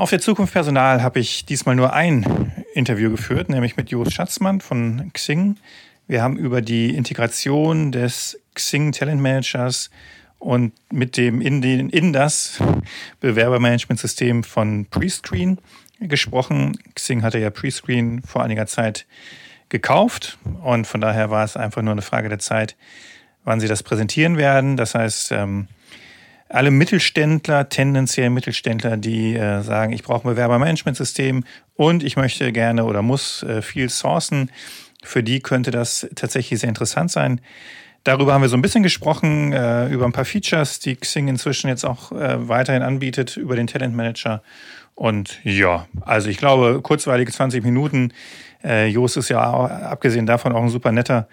Auf 0.00 0.08
der 0.08 0.20
Zukunft 0.20 0.54
Personal 0.54 1.02
habe 1.02 1.20
ich 1.20 1.44
diesmal 1.44 1.76
nur 1.76 1.92
ein 1.92 2.54
Interview 2.72 3.10
geführt, 3.10 3.50
nämlich 3.50 3.76
mit 3.76 3.90
Jos 3.90 4.10
Schatzmann 4.14 4.62
von 4.62 5.10
Xing. 5.12 5.58
Wir 6.08 6.22
haben 6.22 6.38
über 6.38 6.62
die 6.62 6.96
Integration 6.96 7.92
des 7.92 8.40
Xing 8.54 8.92
Talent 8.92 9.20
Managers 9.20 9.90
und 10.38 10.72
mit 10.90 11.18
dem 11.18 11.42
in, 11.42 11.60
den, 11.60 11.90
in 11.90 12.14
das 12.14 12.62
Bewerbermanagementsystem 13.20 14.42
von 14.42 14.86
Prescreen 14.86 15.58
gesprochen. 16.00 16.78
Xing 16.94 17.22
hatte 17.22 17.38
ja 17.38 17.50
Prescreen 17.50 18.22
vor 18.22 18.42
einiger 18.42 18.66
Zeit 18.66 19.04
gekauft 19.68 20.38
und 20.62 20.86
von 20.86 21.02
daher 21.02 21.28
war 21.28 21.44
es 21.44 21.58
einfach 21.58 21.82
nur 21.82 21.92
eine 21.92 22.00
Frage 22.00 22.30
der 22.30 22.38
Zeit, 22.38 22.74
wann 23.44 23.60
sie 23.60 23.68
das 23.68 23.82
präsentieren 23.82 24.38
werden. 24.38 24.78
Das 24.78 24.94
heißt, 24.94 25.32
ähm, 25.32 25.68
alle 26.50 26.70
Mittelständler, 26.70 27.68
tendenziell 27.68 28.28
Mittelständler, 28.28 28.96
die 28.96 29.34
äh, 29.36 29.62
sagen, 29.62 29.92
ich 29.92 30.02
brauche 30.02 30.26
ein 30.26 30.34
Bewerbermanagementsystem 30.34 31.44
und 31.76 32.02
ich 32.02 32.16
möchte 32.16 32.52
gerne 32.52 32.84
oder 32.84 33.02
muss 33.02 33.42
äh, 33.44 33.62
viel 33.62 33.88
sourcen, 33.88 34.50
für 35.02 35.22
die 35.22 35.40
könnte 35.40 35.70
das 35.70 36.08
tatsächlich 36.14 36.60
sehr 36.60 36.68
interessant 36.68 37.10
sein. 37.10 37.40
Darüber 38.02 38.34
haben 38.34 38.42
wir 38.42 38.48
so 38.48 38.56
ein 38.56 38.62
bisschen 38.62 38.82
gesprochen, 38.82 39.52
äh, 39.52 39.88
über 39.88 40.06
ein 40.06 40.12
paar 40.12 40.24
Features, 40.24 40.80
die 40.80 40.96
Xing 40.96 41.28
inzwischen 41.28 41.68
jetzt 41.68 41.84
auch 41.84 42.12
äh, 42.12 42.48
weiterhin 42.48 42.82
anbietet, 42.82 43.36
über 43.36 43.56
den 43.56 43.66
Talent 43.66 43.94
Manager. 43.94 44.42
Und 44.94 45.38
ja, 45.44 45.86
also 46.00 46.28
ich 46.28 46.38
glaube, 46.38 46.80
kurzweilige 46.82 47.30
20 47.30 47.62
Minuten. 47.62 48.12
Äh, 48.64 48.88
Jos 48.88 49.16
ist 49.16 49.28
ja 49.28 49.52
auch, 49.52 49.70
abgesehen 49.70 50.26
davon 50.26 50.52
auch 50.52 50.62
ein 50.62 50.68
super 50.68 50.92
netter. 50.92 51.28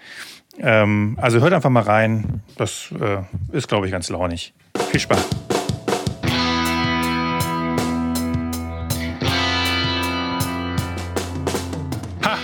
Ähm, 0.60 1.18
also 1.22 1.40
hört 1.40 1.54
einfach 1.54 1.70
mal 1.70 1.84
rein. 1.84 2.42
Das 2.58 2.94
äh, 3.00 3.24
ist, 3.56 3.68
glaube 3.68 3.86
ich, 3.86 3.92
ganz 3.92 4.10
launig. 4.10 4.54
Viel 4.92 5.00
Spaß. 5.00 5.26
Ha! 12.24 12.38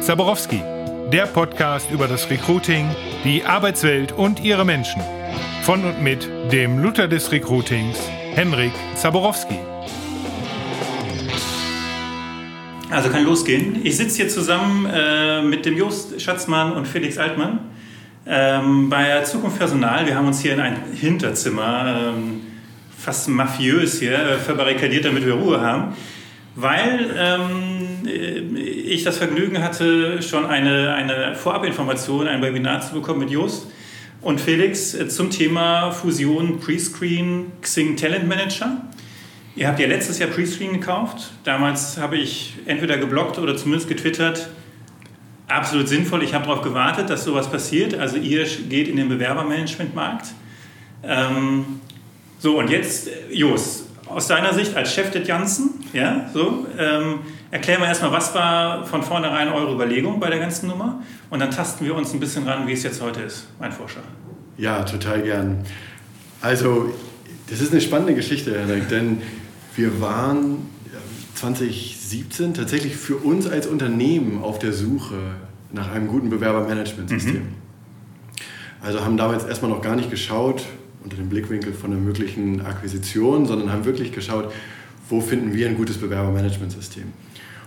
Zaborowski, 0.00 0.62
der 1.10 1.26
Podcast 1.26 1.90
über 1.90 2.06
das 2.06 2.28
Recruiting, 2.28 2.88
die 3.24 3.44
Arbeitswelt 3.44 4.12
und 4.12 4.40
ihre 4.40 4.64
Menschen. 4.64 5.02
Von 5.62 5.84
und 5.84 6.02
mit 6.02 6.28
dem 6.52 6.78
Luther 6.78 7.08
des 7.08 7.32
Recruitings, 7.32 7.98
Henrik 8.34 8.72
Zaborowski. 8.94 9.58
Also 12.90 13.08
kann 13.08 13.24
losgehen. 13.24 13.80
Ich 13.84 13.96
sitze 13.96 14.16
hier 14.16 14.28
zusammen 14.28 14.86
äh, 14.86 15.42
mit 15.42 15.66
dem 15.66 15.76
Jost 15.76 16.20
Schatzmann 16.20 16.72
und 16.72 16.86
Felix 16.86 17.18
Altmann 17.18 17.58
ähm, 18.26 18.90
bei 18.90 19.20
Zukunft 19.22 19.58
Personal, 19.58 20.06
wir 20.06 20.16
haben 20.16 20.26
uns 20.26 20.40
hier 20.40 20.54
in 20.54 20.60
ein 20.60 20.76
Hinterzimmer, 20.94 22.12
ähm, 22.14 22.40
fast 22.96 23.28
mafiös 23.28 24.00
hier, 24.00 24.18
äh, 24.18 24.36
verbarrikadiert, 24.38 25.04
damit 25.04 25.24
wir 25.24 25.34
Ruhe 25.34 25.60
haben, 25.60 25.94
weil 26.56 27.14
ähm, 27.16 28.06
ich 28.06 29.04
das 29.04 29.18
Vergnügen 29.18 29.62
hatte, 29.62 30.22
schon 30.22 30.46
eine, 30.46 30.94
eine 30.94 31.34
Vorabinformation, 31.34 32.26
ein 32.26 32.42
Webinar 32.42 32.80
zu 32.80 32.94
bekommen 32.94 33.20
mit 33.20 33.30
Jost 33.30 33.68
und 34.22 34.40
Felix 34.40 34.94
äh, 34.94 35.08
zum 35.08 35.30
Thema 35.30 35.92
Fusion 35.92 36.58
Prescreen 36.58 37.52
Xing 37.62 37.96
Talent 37.96 38.26
Manager. 38.26 38.82
Ihr 39.54 39.68
habt 39.68 39.78
ja 39.78 39.86
letztes 39.86 40.18
Jahr 40.18 40.28
Prescreen 40.30 40.72
gekauft. 40.72 41.30
Damals 41.44 41.96
habe 41.96 42.16
ich 42.16 42.54
entweder 42.66 42.98
geblockt 42.98 43.38
oder 43.38 43.56
zumindest 43.56 43.88
getwittert, 43.88 44.50
absolut 45.48 45.88
sinnvoll. 45.88 46.22
Ich 46.22 46.34
habe 46.34 46.46
darauf 46.46 46.62
gewartet, 46.62 47.10
dass 47.10 47.24
sowas 47.24 47.50
passiert. 47.50 47.94
Also 47.94 48.16
ihr 48.16 48.44
geht 48.44 48.88
in 48.88 48.96
den 48.96 49.08
Bewerbermanagementmarkt. 49.08 50.26
Ähm, 51.02 51.80
so, 52.38 52.58
und 52.58 52.70
jetzt, 52.70 53.08
Jos, 53.30 53.84
aus 54.06 54.26
deiner 54.28 54.52
Sicht 54.54 54.76
als 54.76 54.92
Chef 54.92 55.10
des 55.10 55.26
Janssen, 55.26 55.70
ja, 55.92 56.28
so, 56.32 56.66
ähm, 56.78 57.20
erklären 57.50 57.80
wir 57.80 57.88
erstmal, 57.88 58.12
was 58.12 58.34
war 58.34 58.84
von 58.84 59.02
vornherein 59.02 59.48
eure 59.48 59.72
Überlegung 59.72 60.20
bei 60.20 60.30
der 60.30 60.38
ganzen 60.38 60.68
Nummer? 60.68 61.02
Und 61.30 61.40
dann 61.40 61.50
tasten 61.50 61.84
wir 61.84 61.94
uns 61.94 62.12
ein 62.12 62.20
bisschen 62.20 62.46
ran, 62.46 62.66
wie 62.66 62.72
es 62.72 62.82
jetzt 62.82 63.00
heute 63.00 63.20
ist. 63.22 63.48
Mein 63.58 63.72
Vorschlag. 63.72 64.02
Ja, 64.58 64.82
total 64.84 65.22
gern. 65.22 65.64
Also, 66.40 66.94
das 67.48 67.60
ist 67.60 67.72
eine 67.72 67.80
spannende 67.80 68.14
Geschichte, 68.14 68.58
Henrik, 68.58 68.88
denn 68.88 69.22
wir 69.74 70.00
waren 70.00 70.70
2017 72.06 72.54
tatsächlich 72.54 72.96
für 72.96 73.16
uns 73.16 73.48
als 73.48 73.66
Unternehmen 73.66 74.42
auf 74.42 74.60
der 74.60 74.72
Suche 74.72 75.16
nach 75.72 75.90
einem 75.90 76.06
guten 76.06 76.30
Bewerbermanagementsystem. 76.30 77.34
Mhm. 77.34 77.54
Also 78.80 79.04
haben 79.04 79.16
damals 79.16 79.44
erstmal 79.44 79.70
noch 79.70 79.82
gar 79.82 79.96
nicht 79.96 80.10
geschaut 80.10 80.64
unter 81.02 81.16
dem 81.16 81.28
Blickwinkel 81.28 81.72
von 81.72 81.92
einer 81.92 82.00
möglichen 82.00 82.60
Akquisition, 82.64 83.46
sondern 83.46 83.72
haben 83.72 83.84
wirklich 83.84 84.12
geschaut, 84.12 84.52
wo 85.08 85.20
finden 85.20 85.52
wir 85.52 85.68
ein 85.68 85.76
gutes 85.76 85.98
Bewerbermanagementsystem. 85.98 87.04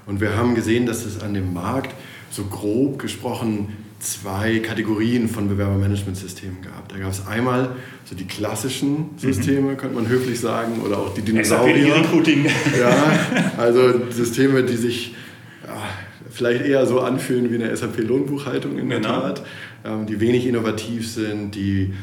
Und 0.05 0.21
wir 0.21 0.37
haben 0.37 0.55
gesehen, 0.55 0.85
dass 0.85 1.05
es 1.05 1.21
an 1.21 1.33
dem 1.33 1.53
Markt 1.53 1.93
so 2.31 2.45
grob 2.45 2.99
gesprochen 2.99 3.75
zwei 3.99 4.59
Kategorien 4.59 5.27
von 5.27 5.49
Bewerbermanagementsystemen 5.49 6.61
gab. 6.61 6.89
Da 6.89 6.97
gab 6.97 7.11
es 7.11 7.27
einmal 7.27 7.75
so 8.05 8.15
die 8.15 8.25
klassischen 8.25 9.11
Systeme, 9.17 9.73
mhm. 9.73 9.77
könnte 9.77 9.95
man 9.95 10.07
höflich 10.07 10.39
sagen, 10.39 10.81
oder 10.81 10.97
auch 10.97 11.13
die 11.13 11.21
Dinosaurier. 11.21 11.95
Recruiting. 11.95 12.45
Ja, 12.79 13.19
also 13.57 14.09
Systeme, 14.09 14.63
die 14.63 14.77
sich 14.77 15.15
ja, 15.65 15.75
vielleicht 16.29 16.65
eher 16.65 16.85
so 16.85 17.01
anfühlen 17.01 17.51
wie 17.51 17.55
eine 17.55 17.75
SAP-Lohnbuchhaltung 17.75 18.77
in 18.77 18.89
der 18.89 18.99
genau. 18.99 19.21
Tat, 19.21 19.43
ähm, 19.83 20.05
die 20.05 20.19
wenig 20.19 20.45
innovativ 20.47 21.09
sind, 21.09 21.55
die 21.55 21.93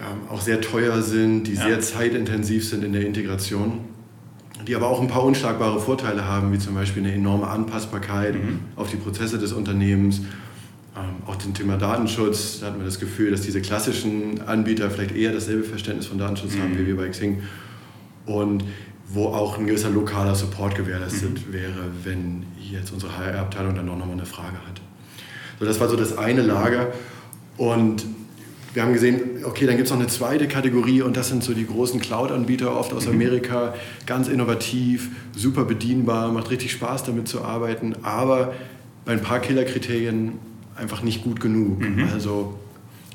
ähm, 0.00 0.28
auch 0.30 0.40
sehr 0.40 0.60
teuer 0.60 1.02
sind, 1.02 1.44
die 1.44 1.54
ja. 1.54 1.66
sehr 1.66 1.80
zeitintensiv 1.80 2.66
sind 2.66 2.84
in 2.84 2.92
der 2.92 3.06
Integration 3.06 3.80
die 4.66 4.74
aber 4.74 4.88
auch 4.88 5.00
ein 5.00 5.08
paar 5.08 5.24
unschlagbare 5.24 5.78
Vorteile 5.80 6.26
haben, 6.26 6.52
wie 6.52 6.58
zum 6.58 6.74
Beispiel 6.74 7.02
eine 7.04 7.12
enorme 7.12 7.48
Anpassbarkeit 7.48 8.34
mhm. 8.34 8.60
auf 8.76 8.90
die 8.90 8.96
Prozesse 8.96 9.38
des 9.38 9.52
Unternehmens 9.52 10.22
auch 11.26 11.36
zum 11.36 11.54
Thema 11.54 11.76
Datenschutz, 11.76 12.60
da 12.60 12.66
hat 12.66 12.76
man 12.76 12.86
das 12.86 13.00
Gefühl, 13.00 13.30
dass 13.30 13.40
diese 13.40 13.60
klassischen 13.60 14.42
Anbieter 14.42 14.90
vielleicht 14.90 15.14
eher 15.14 15.32
dasselbe 15.32 15.64
Verständnis 15.64 16.06
von 16.06 16.18
Datenschutz 16.18 16.54
mhm. 16.54 16.62
haben 16.62 16.78
wie 16.78 16.86
wir 16.86 16.96
bei 16.96 17.08
Xing. 17.08 17.42
Und 18.26 18.64
wo 19.08 19.26
auch 19.26 19.58
ein 19.58 19.66
gewisser 19.66 19.90
lokaler 19.90 20.34
Support 20.34 20.76
gewährleistet 20.76 21.46
mhm. 21.46 21.52
wäre, 21.52 21.90
wenn 22.04 22.44
jetzt 22.58 22.92
unsere 22.92 23.16
HR-Abteilung 23.18 23.74
dann 23.74 23.88
auch 23.88 23.98
nochmal 23.98 24.16
eine 24.16 24.26
Frage 24.26 24.56
hat. 24.66 24.80
So, 25.58 25.66
das 25.66 25.78
war 25.80 25.88
so 25.88 25.96
das 25.96 26.16
eine 26.16 26.42
Lager. 26.42 26.92
Und 27.56 28.04
wir 28.72 28.82
haben 28.82 28.92
gesehen, 28.92 29.44
okay, 29.44 29.66
dann 29.66 29.76
gibt 29.76 29.86
es 29.86 29.92
noch 29.92 30.00
eine 30.00 30.08
zweite 30.08 30.48
Kategorie 30.48 31.02
und 31.02 31.16
das 31.16 31.28
sind 31.28 31.44
so 31.44 31.54
die 31.54 31.66
großen 31.66 32.00
Cloud-Anbieter, 32.00 32.76
oft 32.76 32.92
aus 32.92 33.06
mhm. 33.06 33.14
Amerika, 33.14 33.74
ganz 34.06 34.28
innovativ, 34.28 35.10
super 35.36 35.64
bedienbar, 35.64 36.32
macht 36.32 36.50
richtig 36.50 36.72
Spaß 36.72 37.04
damit 37.04 37.28
zu 37.28 37.42
arbeiten, 37.42 37.94
aber 38.02 38.52
bei 39.04 39.12
ein 39.12 39.22
paar 39.22 39.38
Killerkriterien 39.38 40.38
einfach 40.76 41.02
nicht 41.02 41.22
gut 41.24 41.40
genug. 41.40 41.80
Mhm. 41.80 42.08
Also 42.12 42.58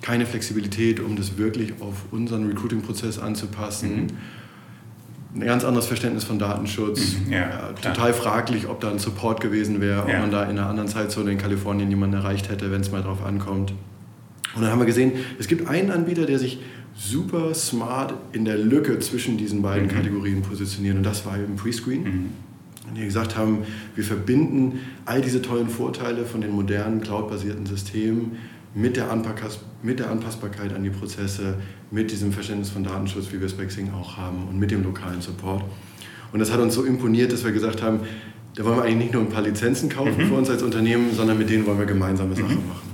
keine 0.02 0.26
Flexibilität, 0.26 1.00
um 1.00 1.16
das 1.16 1.38
wirklich 1.38 1.74
auf 1.82 2.06
unseren 2.12 2.48
Recruiting-Prozess 2.48 3.20
anzupassen. 3.20 4.04
Mhm. 4.04 5.42
Ein 5.42 5.46
ganz 5.46 5.64
anderes 5.64 5.86
Verständnis 5.86 6.24
von 6.24 6.40
Datenschutz. 6.40 7.18
Mhm. 7.26 7.32
Ja, 7.32 7.40
ja, 7.40 7.74
total 7.74 8.14
fraglich, 8.14 8.68
ob 8.68 8.80
da 8.82 8.90
ein 8.90 9.00
Support 9.00 9.42
gewesen 9.42 9.80
wäre, 9.80 10.04
ob 10.04 10.10
ja. 10.10 10.20
man 10.20 10.32
da 10.32 10.44
in 10.44 10.52
einer 10.58 10.68
anderen 10.68 10.90
Zeitzone 10.90 11.32
in 11.32 11.38
Kalifornien 11.38 11.90
jemanden 11.90 12.16
erreicht 12.16 12.50
hätte, 12.50 12.72
wenn 12.72 12.82
es 12.82 12.92
mal 12.92 13.04
drauf 13.04 13.24
ankommt. 13.24 13.74
Und 14.56 14.64
dann 14.64 14.72
haben 14.72 14.80
wir 14.80 14.88
gesehen, 14.88 15.12
es 15.38 15.48
gibt 15.48 15.68
einen 15.68 15.92
Anbieter, 15.92 16.26
der 16.26 16.40
sich 16.40 16.60
super 16.96 17.54
smart 17.54 18.14
in 18.34 18.46
der 18.46 18.58
Lücke 18.58 18.98
zwischen 19.00 19.38
diesen 19.38 19.62
beiden 19.62 19.88
mhm. 19.88 19.92
Kategorien 19.92 20.42
positioniert 20.42 20.98
und 20.98 21.04
das 21.04 21.26
war 21.26 21.38
eben 21.38 21.56
Prescreen. 21.56 22.30
Die 22.96 23.04
gesagt 23.04 23.38
haben, 23.38 23.60
wir 23.96 24.04
verbinden 24.04 24.80
all 25.06 25.22
diese 25.22 25.42
tollen 25.42 25.70
Vorteile 25.70 26.26
von 26.26 26.42
den 26.42 26.52
modernen 26.52 27.02
cloud-basierten 27.02 27.66
Systemen 27.66 28.38
mit 28.74 28.96
der, 28.96 29.08
mit 29.84 30.00
der 30.00 30.10
Anpassbarkeit 30.10 30.74
an 30.74 30.84
die 30.84 30.90
Prozesse, 30.90 31.56
mit 31.92 32.12
diesem 32.12 32.32
Verständnis 32.32 32.70
von 32.70 32.84
Datenschutz, 32.84 33.32
wie 33.32 33.40
wir 33.40 33.48
es 33.48 33.54
bei 33.54 33.66
Xing 33.66 33.92
auch 33.94 34.18
haben, 34.18 34.48
und 34.50 34.60
mit 34.60 34.72
dem 34.72 34.84
lokalen 34.84 35.22
Support. 35.22 35.64
Und 36.32 36.40
das 36.40 36.52
hat 36.52 36.60
uns 36.60 36.76
so 36.76 36.84
imponiert, 36.84 37.32
dass 37.34 37.44
wir 37.44 37.52
gesagt 37.52 37.82
haben, 37.82 38.02
da 38.56 38.64
wollen 38.64 38.78
wir 38.78 38.84
eigentlich 38.84 38.98
nicht 38.98 39.14
nur 39.14 39.24
ein 39.24 39.30
paar 39.30 39.42
Lizenzen 39.42 39.90
kaufen 39.90 40.18
mhm. 40.18 40.28
für 40.28 40.34
uns 40.36 40.50
als 40.50 40.64
Unternehmen, 40.64 41.14
sondern 41.14 41.38
mit 41.38 41.50
denen 41.50 41.66
wollen 41.66 41.80
wir 41.80 41.86
gemeinsame 41.86 42.36
Sachen 42.36 42.62
mhm. 42.62 42.68
machen. 42.68 42.90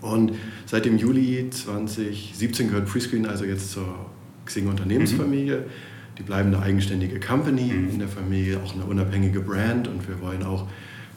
Und 0.00 0.32
seit 0.66 0.84
dem 0.84 0.98
Juli 0.98 1.48
2017 1.50 2.68
gehört 2.68 2.86
Prescreen 2.86 3.26
also 3.26 3.44
jetzt 3.44 3.70
zur 3.72 4.06
Xing 4.46 4.68
Unternehmensfamilie. 4.68 5.60
Mhm 5.60 5.97
die 6.18 6.24
bleiben 6.24 6.52
eine 6.52 6.62
eigenständige 6.62 7.20
Company 7.20 7.72
mhm. 7.72 7.90
in 7.90 7.98
der 8.00 8.08
Familie, 8.08 8.60
auch 8.64 8.74
eine 8.74 8.84
unabhängige 8.84 9.40
Brand 9.40 9.88
und 9.88 10.06
wir 10.08 10.20
wollen 10.20 10.42
auch, 10.42 10.66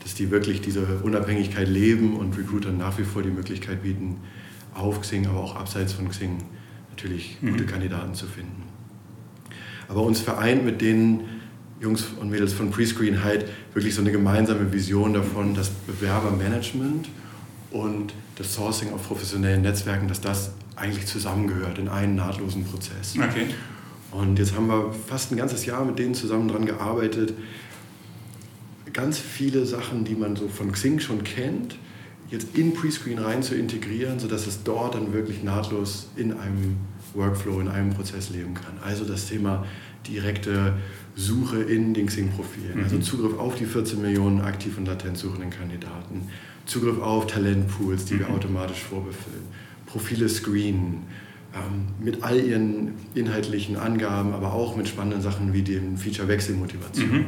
dass 0.03 0.13
die 0.13 0.31
wirklich 0.31 0.61
diese 0.61 0.85
Unabhängigkeit 1.03 1.67
leben 1.67 2.17
und 2.17 2.37
Recruitern 2.37 2.77
nach 2.77 2.97
wie 2.97 3.03
vor 3.03 3.23
die 3.23 3.29
Möglichkeit 3.29 3.83
bieten, 3.83 4.17
auf 4.73 5.01
Xing, 5.01 5.27
aber 5.27 5.39
auch 5.39 5.55
abseits 5.55 5.93
von 5.93 6.09
Xing 6.09 6.37
natürlich 6.91 7.37
mhm. 7.41 7.51
gute 7.51 7.65
Kandidaten 7.65 8.13
zu 8.13 8.25
finden. 8.25 8.63
Aber 9.87 10.03
uns 10.03 10.21
vereint 10.21 10.63
mit 10.63 10.81
den 10.81 11.21
Jungs 11.81 12.05
und 12.19 12.29
Mädels 12.29 12.53
von 12.53 12.69
Prescreen 12.69 13.23
halt 13.23 13.45
wirklich 13.73 13.95
so 13.95 14.01
eine 14.01 14.11
gemeinsame 14.11 14.71
Vision 14.71 15.13
davon, 15.13 15.55
dass 15.55 15.69
Bewerbermanagement 15.69 17.09
und 17.71 18.13
das 18.35 18.53
Sourcing 18.53 18.93
auf 18.93 19.07
professionellen 19.07 19.63
Netzwerken, 19.63 20.07
dass 20.07 20.21
das 20.21 20.51
eigentlich 20.75 21.07
zusammengehört 21.07 21.79
in 21.79 21.89
einen 21.89 22.15
nahtlosen 22.15 22.63
Prozess. 22.65 23.15
Okay. 23.17 23.47
Und 24.11 24.39
jetzt 24.39 24.55
haben 24.55 24.67
wir 24.67 24.93
fast 25.07 25.31
ein 25.31 25.37
ganzes 25.37 25.65
Jahr 25.65 25.85
mit 25.85 25.97
denen 25.97 26.13
zusammen 26.13 26.47
dran 26.47 26.65
gearbeitet, 26.65 27.33
ganz 28.93 29.17
viele 29.17 29.65
Sachen, 29.65 30.03
die 30.03 30.15
man 30.15 30.35
so 30.35 30.47
von 30.47 30.71
Xing 30.71 30.99
schon 30.99 31.23
kennt, 31.23 31.77
jetzt 32.29 32.57
in 32.57 32.73
Prescreen 32.73 33.19
rein 33.19 33.43
zu 33.43 33.55
integrieren, 33.55 34.19
sodass 34.19 34.47
es 34.47 34.63
dort 34.63 34.95
dann 34.95 35.13
wirklich 35.13 35.43
nahtlos 35.43 36.09
in 36.15 36.33
einem 36.33 36.77
Workflow, 37.13 37.59
in 37.59 37.67
einem 37.67 37.93
Prozess 37.93 38.29
leben 38.29 38.53
kann. 38.53 38.73
Also 38.83 39.05
das 39.05 39.27
Thema 39.27 39.65
direkte 40.07 40.73
Suche 41.15 41.61
in 41.61 41.93
den 41.93 42.07
Xing-Profilen, 42.07 42.77
mhm. 42.77 42.83
also 42.83 42.99
Zugriff 42.99 43.37
auf 43.37 43.55
die 43.55 43.65
14 43.65 44.01
Millionen 44.01 44.41
aktiv 44.41 44.77
und 44.77 44.85
latent 44.85 45.17
suchenden 45.17 45.49
Kandidaten, 45.49 46.29
Zugriff 46.65 46.99
auf 46.99 47.27
Talentpools, 47.27 48.05
die 48.05 48.15
mhm. 48.15 48.19
wir 48.19 48.29
automatisch 48.29 48.83
vorbefüllen, 48.83 49.43
Profile 49.85 50.29
screenen, 50.29 51.03
mit 51.99 52.23
all 52.23 52.39
ihren 52.39 52.93
inhaltlichen 53.13 53.75
Angaben, 53.75 54.33
aber 54.33 54.53
auch 54.53 54.75
mit 54.75 54.87
spannenden 54.87 55.21
Sachen 55.21 55.53
wie 55.53 55.61
dem 55.61 55.97
Feature 55.97 56.27
Wechselmotivation. 56.27 57.11
Mhm. 57.11 57.25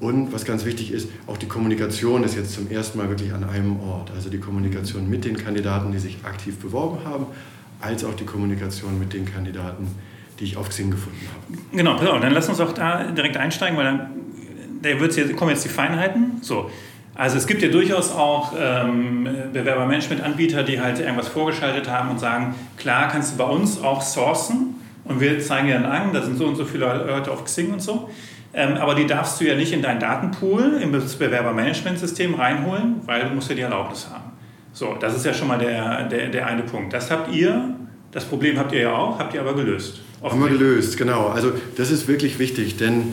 Und 0.00 0.32
was 0.32 0.44
ganz 0.44 0.64
wichtig 0.64 0.92
ist, 0.92 1.08
auch 1.26 1.36
die 1.36 1.46
Kommunikation 1.46 2.24
ist 2.24 2.36
jetzt 2.36 2.52
zum 2.52 2.70
ersten 2.70 2.98
Mal 2.98 3.08
wirklich 3.08 3.32
an 3.32 3.44
einem 3.44 3.80
Ort. 3.80 4.10
Also 4.10 4.28
die 4.28 4.38
Kommunikation 4.38 5.08
mit 5.08 5.24
den 5.24 5.36
Kandidaten, 5.36 5.92
die 5.92 5.98
sich 5.98 6.18
aktiv 6.24 6.58
beworben 6.58 7.04
haben, 7.04 7.26
als 7.80 8.04
auch 8.04 8.14
die 8.14 8.24
Kommunikation 8.24 8.98
mit 8.98 9.12
den 9.12 9.24
Kandidaten, 9.24 9.86
die 10.40 10.44
ich 10.44 10.56
auf 10.56 10.68
Xing 10.68 10.90
gefunden 10.90 11.20
habe. 11.32 11.58
Genau, 11.76 11.96
pass 11.96 12.08
auf, 12.08 12.20
dann 12.20 12.32
lass 12.32 12.48
uns 12.48 12.60
auch 12.60 12.72
da 12.72 13.10
direkt 13.12 13.36
einsteigen, 13.36 13.76
weil 13.76 13.84
dann 13.84 14.10
da 14.82 15.00
wird's 15.00 15.16
jetzt, 15.16 15.34
kommen 15.36 15.50
jetzt 15.50 15.64
die 15.64 15.70
Feinheiten. 15.70 16.38
So. 16.42 16.70
Also 17.14 17.36
es 17.36 17.46
gibt 17.46 17.62
ja 17.62 17.68
durchaus 17.68 18.10
auch 18.10 18.52
ähm, 18.58 19.28
Bewerbermanagement-Anbieter, 19.52 20.64
die 20.64 20.80
halt 20.80 20.98
irgendwas 20.98 21.28
vorgeschaltet 21.28 21.88
haben 21.88 22.10
und 22.10 22.18
sagen, 22.18 22.54
klar 22.76 23.08
kannst 23.08 23.34
du 23.34 23.38
bei 23.38 23.44
uns 23.44 23.80
auch 23.80 24.02
sourcen 24.02 24.74
und 25.04 25.20
wir 25.20 25.38
zeigen 25.40 25.68
dir 25.68 25.74
dann 25.74 25.84
an, 25.84 26.12
da 26.12 26.22
sind 26.22 26.36
so 26.36 26.46
und 26.46 26.56
so 26.56 26.64
viele 26.64 26.86
Leute 27.06 27.30
auf 27.30 27.44
Xing 27.44 27.72
und 27.72 27.80
so. 27.80 28.10
Ähm, 28.52 28.76
aber 28.76 28.94
die 28.94 29.06
darfst 29.06 29.40
du 29.40 29.44
ja 29.44 29.54
nicht 29.54 29.72
in 29.72 29.82
deinen 29.82 30.00
Datenpool, 30.00 30.78
im 30.80 30.92
Bewerbermanagementsystem 30.92 32.34
reinholen, 32.34 33.00
weil 33.04 33.28
du 33.28 33.34
musst 33.34 33.48
ja 33.48 33.56
die 33.56 33.62
Erlaubnis 33.62 34.08
haben. 34.10 34.32
So, 34.72 34.96
das 34.98 35.14
ist 35.14 35.24
ja 35.24 35.32
schon 35.34 35.48
mal 35.48 35.58
der, 35.58 36.08
der, 36.08 36.28
der 36.28 36.46
eine 36.46 36.62
Punkt. 36.62 36.92
Das 36.92 37.10
habt 37.10 37.32
ihr, 37.32 37.76
das 38.10 38.24
Problem 38.24 38.58
habt 38.58 38.72
ihr 38.72 38.80
ja 38.80 38.92
auch, 38.92 39.18
habt 39.18 39.34
ihr 39.34 39.40
aber 39.40 39.54
gelöst. 39.54 40.00
Haben 40.22 40.40
wir 40.40 40.48
gelöst, 40.48 40.96
genau. 40.96 41.28
Also 41.28 41.52
das 41.76 41.90
ist 41.90 42.08
wirklich 42.08 42.38
wichtig, 42.38 42.76
denn 42.76 43.12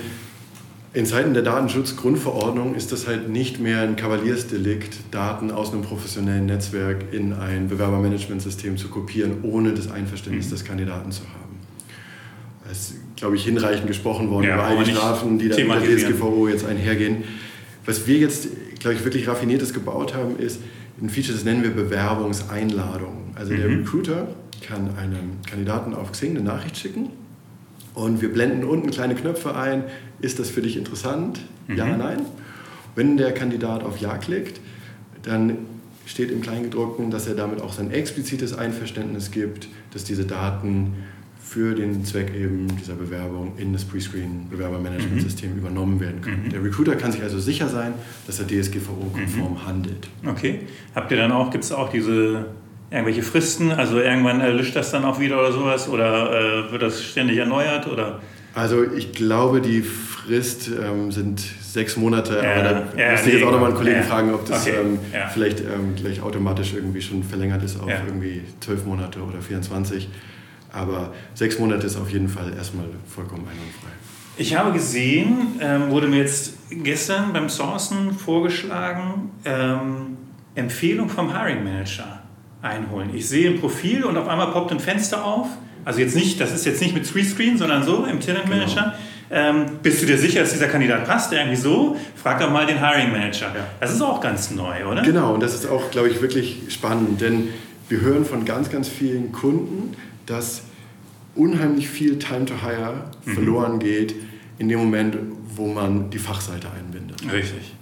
in 0.94 1.06
Zeiten 1.06 1.34
der 1.34 1.44
Datenschutzgrundverordnung 1.44 2.76
ist 2.76 2.92
das 2.92 3.08
halt 3.08 3.30
nicht 3.30 3.60
mehr 3.60 3.82
ein 3.82 3.96
Kavaliersdelikt, 3.96 4.98
Daten 5.12 5.50
aus 5.50 5.72
einem 5.72 5.84
professionellen 5.84 6.48
Netzwerk 6.48 7.14
in 7.14 7.32
ein 7.34 7.70
Bewerbermanagementsystem 7.70 8.76
zu 8.76 8.90
kopieren, 8.90 9.38
ohne 9.44 9.74
das 9.74 9.90
Einverständnis 9.90 10.48
mhm. 10.48 10.52
des 10.52 10.66
Kandidaten 10.66 11.12
zu 11.12 11.22
haben. 11.22 11.60
Es 12.70 12.92
ist, 12.92 12.96
glaube 13.16 13.38
ich, 13.38 13.46
hinreichend 13.46 13.88
gesprochen 13.88 14.30
worden 14.30 14.48
ja, 14.48 14.56
über 14.56 14.64
all 14.66 14.84
die 14.84 14.92
Strafen, 14.92 15.40
die 15.40 15.48
da 15.48 15.58
mit 15.58 15.88
der 15.88 15.98
DSGVO 15.98 16.50
jetzt 16.50 16.66
einhergehen. 16.66 17.24
Was 17.86 18.06
wir 18.06 18.18
jetzt, 18.18 18.50
glaube 18.80 18.96
ich, 18.96 19.04
wirklich 19.06 19.28
raffiniertes 19.28 19.74
gebaut 19.74 20.14
haben, 20.14 20.38
ist 20.40 20.60
ein 21.02 21.10
Feature, 21.10 21.34
das 21.34 21.46
nennen 21.46 21.64
wir 21.64 21.72
Bewerbungseinladung. 21.72 23.34
Also 23.36 23.54
mhm. 23.54 23.58
der 23.58 23.70
Recruiter 23.70 24.28
kann 24.62 24.90
einem 24.98 25.40
Kandidaten 25.50 25.94
auf 25.94 26.12
Xing 26.12 26.32
eine 26.32 26.42
Nachricht 26.42 26.78
schicken 26.78 27.21
und 28.02 28.22
wir 28.22 28.34
blenden 28.34 28.64
unten 28.64 28.90
kleine 28.90 29.16
Knöpfe 29.16 29.56
ein. 29.56 29.84
Ist 30.20 30.40
das 30.40 30.50
für 30.50 30.62
dich 30.62 30.76
interessant? 30.76 31.40
Mhm. 31.68 31.78
Ja, 31.78 31.86
nein. 31.98 32.22
Wenn 32.96 33.18
der 33.18 33.32
Kandidat 33.32 33.84
auf 33.84 34.00
Ja 34.00 34.18
klickt, 34.18 34.60
dann 35.24 35.58
steht 36.06 36.32
im 36.32 36.42
Kleingedruckten, 36.42 37.12
dass 37.12 37.28
er 37.28 37.36
damit 37.36 37.62
auch 37.62 37.74
sein 37.74 37.92
explizites 37.92 38.58
Einverständnis 38.58 39.32
gibt, 39.32 39.68
dass 39.94 40.04
diese 40.04 40.26
Daten 40.26 40.94
für 41.44 41.76
den 41.76 42.04
Zweck 42.06 42.34
eben 42.34 42.68
dieser 42.78 42.94
Bewerbung 42.94 43.54
in 43.58 43.74
das 43.74 43.86
Prescreen-Bewerbermanagementsystem 43.86 45.52
mhm. 45.52 45.58
übernommen 45.58 46.00
werden 46.00 46.22
können. 46.22 46.46
Mhm. 46.46 46.50
Der 46.50 46.64
Recruiter 46.64 46.96
kann 46.96 47.12
sich 47.12 47.22
also 47.22 47.40
sicher 47.40 47.68
sein, 47.68 47.94
dass 48.26 48.40
er 48.40 48.48
DSGVO-konform 48.48 49.54
mhm. 49.54 49.66
handelt. 49.66 50.08
Okay. 50.26 50.62
Habt 50.96 51.12
ihr 51.12 51.18
dann 51.18 51.32
auch, 51.32 51.52
gibt 51.52 51.66
es 51.66 51.72
auch 51.72 51.90
diese 51.90 52.48
irgendwelche 52.92 53.24
Fristen? 53.24 53.72
Also 53.72 54.00
irgendwann 54.00 54.42
erlischt 54.42 54.76
das 54.76 54.92
dann 54.92 55.06
auch 55.06 55.20
wieder 55.20 55.40
oder 55.40 55.52
sowas? 55.52 55.90
Oder 55.90 56.68
äh, 56.68 56.72
wird 56.72 56.82
das 56.82 57.04
ständig 57.04 57.38
erneuert? 57.38 57.88
Oder? 57.88 58.20
Also 58.54 58.84
ich 58.84 59.14
glaube, 59.14 59.62
die 59.62 59.82
Frist 59.82 60.70
ähm, 60.70 61.12
sind 61.12 61.40
sechs 61.40 61.96
Monate, 61.96 62.42
ja, 62.44 62.52
aber 62.52 62.64
da 62.64 63.02
ja, 63.02 63.12
müsste 63.12 63.30
ich 63.30 63.36
jetzt 63.36 63.46
auch 63.46 63.52
nochmal 63.52 63.70
einen 63.70 63.78
Kollegen 63.78 64.00
ja, 64.00 64.04
fragen, 64.04 64.34
ob 64.34 64.46
das 64.46 64.68
okay, 64.68 64.76
ähm, 64.82 65.00
vielleicht 65.34 65.62
ähm, 65.62 65.96
gleich 65.96 66.22
automatisch 66.22 66.74
irgendwie 66.74 67.02
schon 67.02 67.24
verlängert 67.24 67.64
ist 67.64 67.80
auf 67.80 67.90
irgendwie 67.90 68.44
zwölf 68.60 68.86
Monate 68.86 69.22
oder 69.22 69.42
24. 69.42 70.10
Aber 70.74 71.14
sechs 71.34 71.60
Monate 71.60 71.88
ist 71.88 71.98
auf 71.98 72.10
jeden 72.10 72.28
Fall 72.28 72.54
erstmal 72.54 72.86
vollkommen 73.08 73.44
einwandfrei. 73.44 73.90
Ich 74.38 74.56
habe 74.58 74.74
gesehen, 74.74 75.60
ähm, 75.62 75.90
wurde 75.90 76.08
mir 76.08 76.20
jetzt 76.20 76.54
gestern 76.70 77.32
beim 77.32 77.48
Sourcen 77.48 78.14
vorgeschlagen, 78.14 79.32
ähm, 79.46 80.18
Empfehlung 80.56 81.10
vom 81.10 81.34
Hiring 81.38 81.64
Manager 81.64 82.21
einholen. 82.62 83.10
Ich 83.14 83.28
sehe 83.28 83.50
ein 83.50 83.60
Profil 83.60 84.04
und 84.04 84.18
auf 84.18 84.28
einmal 84.28 84.52
poppt 84.52 84.72
ein 84.72 84.80
Fenster 84.80 85.26
auf. 85.26 85.48
Also 85.84 86.00
jetzt 86.00 86.16
nicht, 86.16 86.40
das 86.40 86.54
ist 86.54 86.66
jetzt 86.66 86.82
nicht 86.82 86.94
mit 86.94 87.10
Three 87.10 87.24
Screen, 87.24 87.58
sondern 87.58 87.84
so 87.84 88.06
im 88.06 88.20
Talent 88.20 88.46
genau. 88.46 88.58
Manager. 88.58 88.82
Genau. 88.82 88.94
Ähm, 89.34 89.66
bist 89.82 90.02
du 90.02 90.06
dir 90.06 90.18
sicher, 90.18 90.42
dass 90.42 90.52
dieser 90.52 90.68
Kandidat 90.68 91.06
passt? 91.06 91.32
Irgendwie 91.32 91.56
so? 91.56 91.96
Frag 92.16 92.40
doch 92.40 92.52
mal 92.52 92.66
den 92.66 92.80
Hiring 92.86 93.12
Manager. 93.12 93.48
Ja. 93.56 93.68
Das 93.80 93.94
ist 93.94 94.02
auch 94.02 94.20
ganz 94.20 94.52
neu, 94.52 94.86
oder? 94.86 95.02
Genau, 95.04 95.34
und 95.34 95.42
das 95.42 95.56
ist 95.56 95.68
auch, 95.68 95.90
glaube 95.90 96.10
ich, 96.10 96.22
wirklich 96.22 96.64
spannend, 96.70 97.22
denn 97.22 97.48
wir 97.88 98.02
hören 98.02 98.26
von 98.26 98.46
ganz, 98.46 98.70
ganz 98.70 98.90
vielen 98.90 99.32
Kunden, 99.32 99.96
dass 100.26 100.64
unheimlich 101.36 101.90
viel 101.90 102.20
Time 102.20 102.46
to 102.46 102.56
Hire 102.62 103.06
mhm. 103.26 103.34
verloren 103.34 103.80
geht 103.80 104.16
in 104.58 104.70
dem 104.70 104.80
Moment, 104.80 105.18
wo 105.56 105.68
man 105.68 106.10
die 106.10 106.20
Fachseite 106.20 106.68
einbindet. 106.78 107.22
Richtig. 107.32 107.74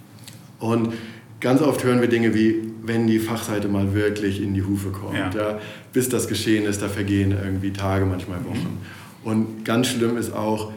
Und 0.60 0.94
ganz 1.40 1.62
oft 1.62 1.82
hören 1.84 2.00
wir 2.00 2.08
Dinge 2.08 2.34
wie, 2.34 2.56
wenn 2.82 3.06
die 3.06 3.18
Fachseite 3.18 3.68
mal 3.68 3.94
wirklich 3.94 4.42
in 4.42 4.54
die 4.54 4.62
Hufe 4.62 4.90
kommt, 4.90 5.16
ja. 5.16 5.30
ja 5.34 5.58
bis 5.92 6.08
das 6.08 6.28
geschehen 6.28 6.66
ist, 6.66 6.82
da 6.82 6.88
vergehen 6.88 7.32
irgendwie 7.32 7.72
Tage, 7.72 8.04
manchmal 8.06 8.44
Wochen. 8.44 8.78
Mhm. 9.24 9.28
Und 9.28 9.64
ganz 9.64 9.88
schlimm 9.88 10.16
ist 10.16 10.32
auch, 10.34 10.72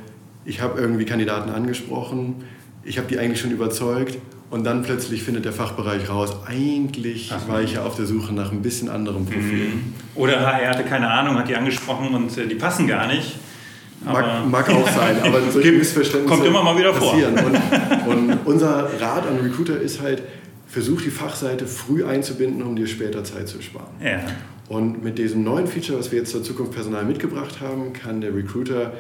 ich 0.46 0.62
habe 0.62 0.80
irgendwie 0.80 1.06
Kandidaten 1.06 1.50
angesprochen, 1.50 2.44
ich 2.84 2.98
habe 2.98 3.08
die 3.08 3.18
eigentlich 3.18 3.40
schon 3.40 3.52
überzeugt 3.52 4.18
und 4.50 4.66
dann 4.66 4.84
plötzlich 4.84 5.24
findet 5.24 5.46
der 5.46 5.54
Fachbereich 5.54 6.10
raus, 6.10 6.36
eigentlich 6.46 7.32
Ach, 7.34 7.48
war 7.48 7.62
ich 7.62 7.74
ja 7.74 7.84
auf 7.84 7.96
der 7.96 8.06
Suche 8.06 8.34
nach 8.34 8.52
ein 8.52 8.62
bisschen 8.62 8.90
anderem 8.90 9.26
Profil. 9.26 9.70
Mhm. 9.70 9.94
Oder 10.16 10.34
er 10.34 10.72
hatte 10.72 10.84
keine 10.84 11.10
Ahnung, 11.10 11.38
hat 11.38 11.48
die 11.48 11.56
angesprochen 11.56 12.14
und 12.14 12.38
äh, 12.38 12.48
die 12.48 12.56
passen 12.56 12.88
gar 12.88 13.08
nicht. 13.08 13.38
Mag, 14.06 14.26
mag, 14.50 14.70
auch 14.70 14.90
sein, 14.90 15.16
aber 15.24 15.40
solche 15.52 15.72
Missverständnisse 15.72 16.36
kommt 16.36 16.46
immer 16.46 16.62
mal 16.62 16.78
wieder 16.78 16.92
passieren. 16.92 17.38
vor. 17.38 18.12
Und, 18.12 18.30
und 18.30 18.40
unser 18.46 18.90
Rat 19.00 19.26
an 19.26 19.40
Recruiter 19.42 19.80
ist 19.80 20.02
halt, 20.02 20.24
versuch 20.74 21.04
die 21.04 21.12
Fachseite 21.12 21.68
früh 21.68 22.04
einzubinden, 22.04 22.64
um 22.64 22.76
dir 22.76 22.88
später 22.88 23.24
Zeit 23.24 23.48
zu 23.48 23.62
sparen. 23.62 23.94
Ja. 24.04 24.22
Und 24.68 25.04
mit 25.04 25.20
diesem 25.20 25.44
neuen 25.44 25.68
Feature, 25.68 26.00
was 26.00 26.12
wir 26.12 26.18
jetzt 26.18 26.32
zur 26.32 26.42
Zukunft 26.42 26.74
Personal 26.74 27.06
mitgebracht 27.06 27.62
haben, 27.62 27.94
kann 27.94 28.22
der 28.22 28.36
Recruiter 28.36 28.94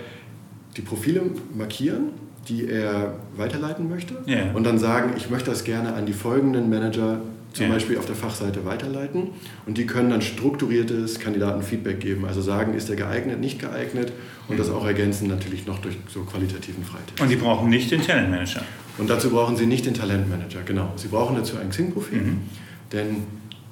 die 0.78 0.82
Profile 0.82 1.24
markieren 1.56 2.12
die 2.48 2.68
er 2.68 3.16
weiterleiten 3.38 3.90
möchte 3.90 4.16
yeah. 4.28 4.54
und 4.54 4.66
dann 4.66 4.78
sagen, 4.78 5.14
ich 5.16 5.30
möchte 5.30 5.50
das 5.50 5.64
gerne 5.64 5.94
an 5.94 6.06
die 6.06 6.14
folgenden 6.14 6.70
Manager 6.70 7.22
zum 7.54 7.68
yeah. 7.68 7.76
Beispiel 7.76 7.98
auf 7.98 8.06
der 8.06 8.16
Fachseite 8.16 8.66
weiterleiten 8.66 9.30
und 9.66 9.78
die 9.78 9.86
können 9.86 10.10
dann 10.10 10.22
strukturiertes 10.22 11.20
Kandidatenfeedback 11.20 12.00
geben, 12.00 12.26
also 12.26 12.42
sagen, 12.42 12.74
ist 12.74 12.90
er 12.90 12.96
geeignet, 12.96 13.40
nicht 13.40 13.60
geeignet 13.60 14.12
und 14.48 14.56
mhm. 14.56 14.58
das 14.58 14.70
auch 14.70 14.86
ergänzen 14.86 15.28
natürlich 15.28 15.66
noch 15.66 15.80
durch 15.80 15.96
so 16.08 16.22
qualitativen 16.22 16.84
Freitest. 16.84 17.22
Und 17.22 17.30
die 17.30 17.36
brauchen 17.36 17.70
nicht 17.70 17.92
den 17.92 18.02
Talentmanager. 18.02 18.64
Und 18.98 19.10
dazu 19.10 19.30
brauchen 19.30 19.56
sie 19.56 19.66
nicht 19.66 19.86
den 19.86 19.94
Talentmanager, 19.94 20.62
genau. 20.66 20.94
Sie 20.96 21.08
brauchen 21.08 21.36
dazu 21.36 21.58
ein 21.58 21.70
Xing-Profil, 21.70 22.22
mhm. 22.22 22.42
denn 22.92 23.16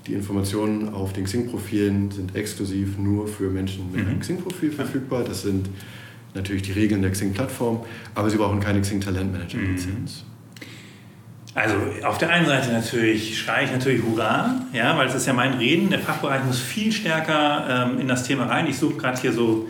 die 0.07 0.13
Informationen 0.13 0.89
auf 0.89 1.13
den 1.13 1.25
Xing-Profilen 1.25 2.09
sind 2.11 2.35
exklusiv 2.35 2.97
nur 2.97 3.27
für 3.27 3.49
Menschen 3.49 3.91
mit 3.91 4.03
mhm. 4.03 4.09
einem 4.09 4.19
Xing-Profil 4.19 4.71
verfügbar. 4.71 5.23
Das 5.23 5.43
sind 5.43 5.69
natürlich 6.33 6.63
die 6.63 6.71
Regeln 6.71 7.01
der 7.01 7.11
Xing-Plattform, 7.11 7.81
aber 8.15 8.29
sie 8.29 8.37
brauchen 8.37 8.59
keine 8.59 8.81
Xing 8.81 9.01
Talent 9.01 9.31
Manager-Lizenz. 9.31 10.23
Mhm. 10.23 10.30
Also 11.53 11.75
auf 12.03 12.17
der 12.17 12.29
einen 12.29 12.45
Seite 12.45 12.71
natürlich 12.71 13.37
schreie 13.37 13.65
ich 13.65 13.71
natürlich 13.71 14.03
Hurra, 14.03 14.61
ja, 14.71 14.97
weil 14.97 15.07
es 15.07 15.15
ist 15.15 15.27
ja 15.27 15.33
mein 15.33 15.55
Reden. 15.55 15.89
Der 15.89 15.99
Fachbereich 15.99 16.43
muss 16.45 16.59
viel 16.59 16.93
stärker 16.93 17.89
ähm, 17.91 17.99
in 17.99 18.07
das 18.07 18.23
Thema 18.23 18.45
rein. 18.45 18.67
Ich 18.67 18.77
suche 18.77 18.95
gerade 18.95 19.19
hier 19.19 19.33
so 19.33 19.67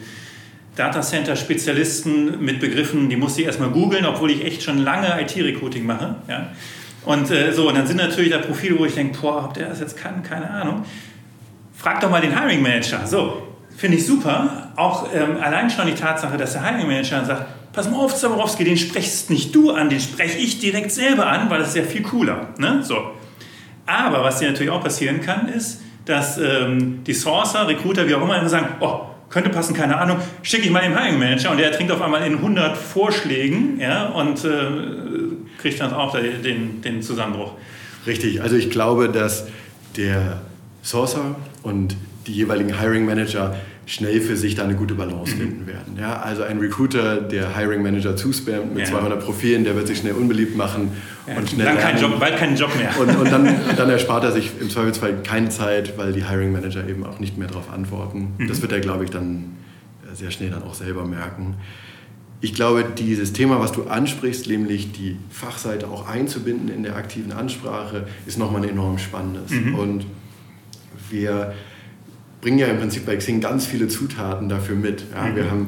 Datacenter-Spezialisten 0.75 2.39
mit 2.39 2.59
Begriffen, 2.59 3.09
die 3.09 3.17
muss 3.17 3.37
ich 3.37 3.45
erstmal 3.45 3.69
googeln, 3.71 4.05
obwohl 4.05 4.31
ich 4.31 4.45
echt 4.45 4.63
schon 4.63 4.77
lange 4.77 5.19
IT-Recruiting 5.21 5.85
mache. 5.85 6.15
Ja. 6.27 6.51
Und 7.03 7.31
äh, 7.31 7.51
so, 7.51 7.67
und 7.67 7.75
dann 7.75 7.87
sind 7.87 7.97
natürlich 7.97 8.31
da 8.31 8.37
Profile, 8.37 8.77
wo 8.77 8.85
ich 8.85 8.93
denke, 8.93 9.17
boah, 9.19 9.45
ob 9.45 9.55
der 9.55 9.69
das 9.69 9.79
jetzt 9.79 9.97
kann, 9.97 10.21
keine 10.21 10.49
Ahnung. 10.49 10.85
Frag 11.73 11.99
doch 11.99 12.11
mal 12.11 12.21
den 12.21 12.39
Hiring 12.39 12.61
Manager. 12.61 13.05
So, 13.07 13.50
Finde 13.81 13.97
ich 13.97 14.05
super. 14.05 14.67
Auch 14.75 15.07
ähm, 15.11 15.37
allein 15.41 15.67
schon 15.71 15.87
die 15.87 15.95
Tatsache, 15.95 16.37
dass 16.37 16.53
der 16.53 16.63
Hiring 16.63 16.85
Manager 16.85 17.25
sagt, 17.25 17.73
pass 17.73 17.89
mal 17.89 17.97
auf, 17.97 18.15
Zaborowski, 18.15 18.63
den 18.63 18.77
sprechst 18.77 19.31
nicht 19.31 19.55
du 19.55 19.71
an, 19.71 19.89
den 19.89 19.99
spreche 19.99 20.37
ich 20.37 20.59
direkt 20.59 20.91
selber 20.91 21.25
an, 21.25 21.49
weil 21.49 21.57
das 21.57 21.69
ist 21.69 21.77
ja 21.77 21.81
viel 21.81 22.03
cooler. 22.03 22.49
Ne? 22.59 22.81
So. 22.83 22.97
Aber 23.87 24.23
was 24.23 24.37
dir 24.37 24.49
natürlich 24.49 24.71
auch 24.71 24.83
passieren 24.83 25.19
kann, 25.19 25.47
ist, 25.47 25.81
dass 26.05 26.37
ähm, 26.37 27.03
die 27.07 27.15
Sourcer, 27.15 27.67
Recruiter, 27.67 28.07
wie 28.07 28.13
auch 28.13 28.21
immer, 28.21 28.37
immer 28.37 28.49
sagen, 28.49 28.67
oh, 28.81 28.99
könnte 29.31 29.49
passen, 29.49 29.73
keine 29.73 29.97
Ahnung, 29.97 30.17
schicke 30.43 30.65
ich 30.65 30.69
mal 30.69 30.83
den 30.83 30.95
Hiring 30.95 31.17
Manager 31.17 31.49
und 31.49 31.57
der 31.57 31.71
trinkt 31.71 31.91
auf 31.91 32.03
einmal 32.03 32.23
in 32.27 32.35
100 32.35 32.77
Vorschlägen 32.77 33.79
ja, 33.79 34.09
und 34.09 34.45
äh, 34.45 34.59
kriegt 35.59 35.81
dann 35.81 35.91
auch 35.91 36.15
den, 36.15 36.83
den 36.83 37.01
Zusammenbruch. 37.01 37.53
Richtig, 38.05 38.43
also 38.43 38.55
ich 38.55 38.69
glaube, 38.69 39.09
dass 39.09 39.47
der 39.97 40.41
Sourcer 40.83 41.35
und 41.63 41.95
die 42.27 42.33
jeweiligen 42.33 42.79
Hiring 42.79 43.05
Manager 43.05 43.55
schnell 43.85 44.21
für 44.21 44.37
sich 44.37 44.55
da 44.55 44.63
eine 44.63 44.75
gute 44.75 44.93
Balance 44.93 45.35
finden 45.35 45.65
werden. 45.67 45.97
Ja, 45.99 46.21
also 46.21 46.43
ein 46.43 46.59
Recruiter, 46.59 47.19
der 47.19 47.57
Hiring 47.57 47.81
Manager 47.81 48.15
zuspammt 48.15 48.73
mit 48.73 48.87
ja. 48.87 48.91
200 48.91 49.23
Profilen, 49.23 49.63
der 49.63 49.75
wird 49.75 49.87
sich 49.87 49.97
schnell 49.97 50.13
unbeliebt 50.13 50.55
machen 50.55 50.91
ja. 51.27 51.35
und 51.35 51.49
schnell 51.49 51.65
dann 51.65 51.77
kein 51.77 51.99
Job, 51.99 52.19
bald 52.19 52.37
keinen 52.37 52.55
Job 52.55 52.69
mehr. 52.77 52.91
Und, 52.99 53.15
und 53.17 53.31
dann, 53.31 53.45
dann, 53.77 53.89
erspart 53.89 54.23
er 54.23 54.31
sich 54.31 54.51
im 54.59 54.69
Zweifelsfall 54.69 55.23
keine 55.23 55.49
Zeit, 55.49 55.97
weil 55.97 56.13
die 56.13 56.27
Hiring 56.27 56.51
Manager 56.51 56.87
eben 56.87 57.05
auch 57.05 57.19
nicht 57.19 57.37
mehr 57.37 57.47
darauf 57.47 57.71
antworten. 57.71 58.33
Mhm. 58.37 58.47
Das 58.47 58.61
wird 58.61 58.71
er, 58.71 58.79
glaube 58.79 59.03
ich, 59.03 59.09
dann 59.09 59.57
äh, 60.09 60.15
sehr 60.15 60.31
schnell 60.31 60.51
dann 60.51 60.63
auch 60.63 60.75
selber 60.75 61.05
merken. 61.05 61.55
Ich 62.39 62.53
glaube, 62.53 62.85
dieses 62.97 63.33
Thema, 63.33 63.59
was 63.59 63.71
du 63.71 63.83
ansprichst, 63.83 64.47
nämlich 64.47 64.91
die 64.91 65.17
Fachseite 65.29 65.87
auch 65.87 66.07
einzubinden 66.07 66.69
in 66.69 66.83
der 66.83 66.95
aktiven 66.95 67.31
Ansprache, 67.31 68.07
ist 68.25 68.39
nochmal 68.39 68.63
ein 68.63 68.69
enorm 68.69 68.97
spannendes. 68.97 69.51
Mhm. 69.51 69.75
Und 69.75 70.05
wir 71.09 71.53
bringen 72.41 72.57
ja 72.57 72.67
im 72.67 72.79
Prinzip 72.79 73.05
bei 73.05 73.15
Xing 73.15 73.39
ganz 73.39 73.65
viele 73.65 73.87
Zutaten 73.87 74.49
dafür 74.49 74.75
mit. 74.75 75.05
Ja, 75.13 75.27
mhm. 75.27 75.35
Wir 75.35 75.51
haben 75.51 75.67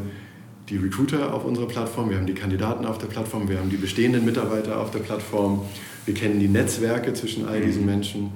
die 0.69 0.77
Recruiter 0.77 1.33
auf 1.33 1.45
unserer 1.45 1.67
Plattform, 1.67 2.09
wir 2.09 2.17
haben 2.17 2.25
die 2.25 2.33
Kandidaten 2.33 2.85
auf 2.85 2.97
der 2.97 3.07
Plattform, 3.07 3.47
wir 3.47 3.59
haben 3.59 3.69
die 3.69 3.77
bestehenden 3.77 4.25
Mitarbeiter 4.25 4.79
auf 4.79 4.91
der 4.91 4.99
Plattform, 4.99 5.61
wir 6.05 6.13
kennen 6.13 6.39
die 6.39 6.47
Netzwerke 6.47 7.13
zwischen 7.13 7.47
all 7.47 7.61
diesen 7.61 7.81
mhm. 7.81 7.89
Menschen. 7.89 8.31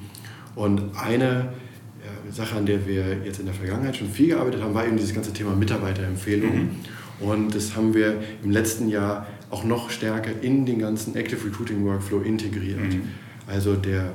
Und 0.55 0.81
eine 0.95 1.49
Sache, 2.31 2.55
an 2.57 2.65
der 2.65 2.85
wir 2.85 3.23
jetzt 3.23 3.39
in 3.39 3.45
der 3.45 3.55
Vergangenheit 3.55 3.95
schon 3.95 4.09
viel 4.09 4.27
gearbeitet 4.27 4.61
haben, 4.61 4.73
war 4.73 4.85
eben 4.85 4.97
dieses 4.97 5.13
ganze 5.13 5.33
Thema 5.33 5.55
Mitarbeiterempfehlungen. 5.55 6.63
Mhm. 6.63 7.27
Und 7.27 7.55
das 7.55 7.75
haben 7.75 7.93
wir 7.93 8.21
im 8.43 8.51
letzten 8.51 8.89
Jahr 8.89 9.27
auch 9.49 9.63
noch 9.63 9.89
stärker 9.89 10.31
in 10.41 10.65
den 10.65 10.79
ganzen 10.79 11.15
Active 11.15 11.43
Recruiting 11.45 11.83
Workflow 11.85 12.21
integriert. 12.21 12.79
Mhm. 12.79 13.03
Also 13.47 13.75
der 13.75 14.13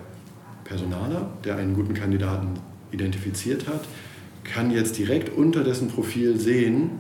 Personaler, 0.65 1.31
der 1.45 1.57
einen 1.57 1.75
guten 1.75 1.95
Kandidaten 1.95 2.55
identifiziert 2.93 3.67
hat, 3.69 3.83
kann 4.45 4.71
jetzt 4.71 4.99
direkt 4.99 5.37
unter 5.37 5.65
dessen 5.65 5.89
Profil 5.89 6.39
sehen, 6.39 6.91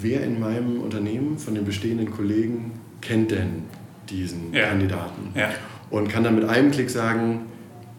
wer 0.00 0.22
in 0.22 0.40
meinem 0.40 0.80
Unternehmen 0.80 1.38
von 1.38 1.54
den 1.54 1.64
bestehenden 1.64 2.10
Kollegen 2.10 2.72
kennt 3.00 3.30
denn 3.30 3.64
diesen 4.08 4.52
ja. 4.52 4.68
Kandidaten. 4.68 5.30
Ja. 5.34 5.50
Und 5.90 6.08
kann 6.08 6.24
dann 6.24 6.34
mit 6.34 6.44
einem 6.44 6.70
Klick 6.70 6.90
sagen, 6.90 7.46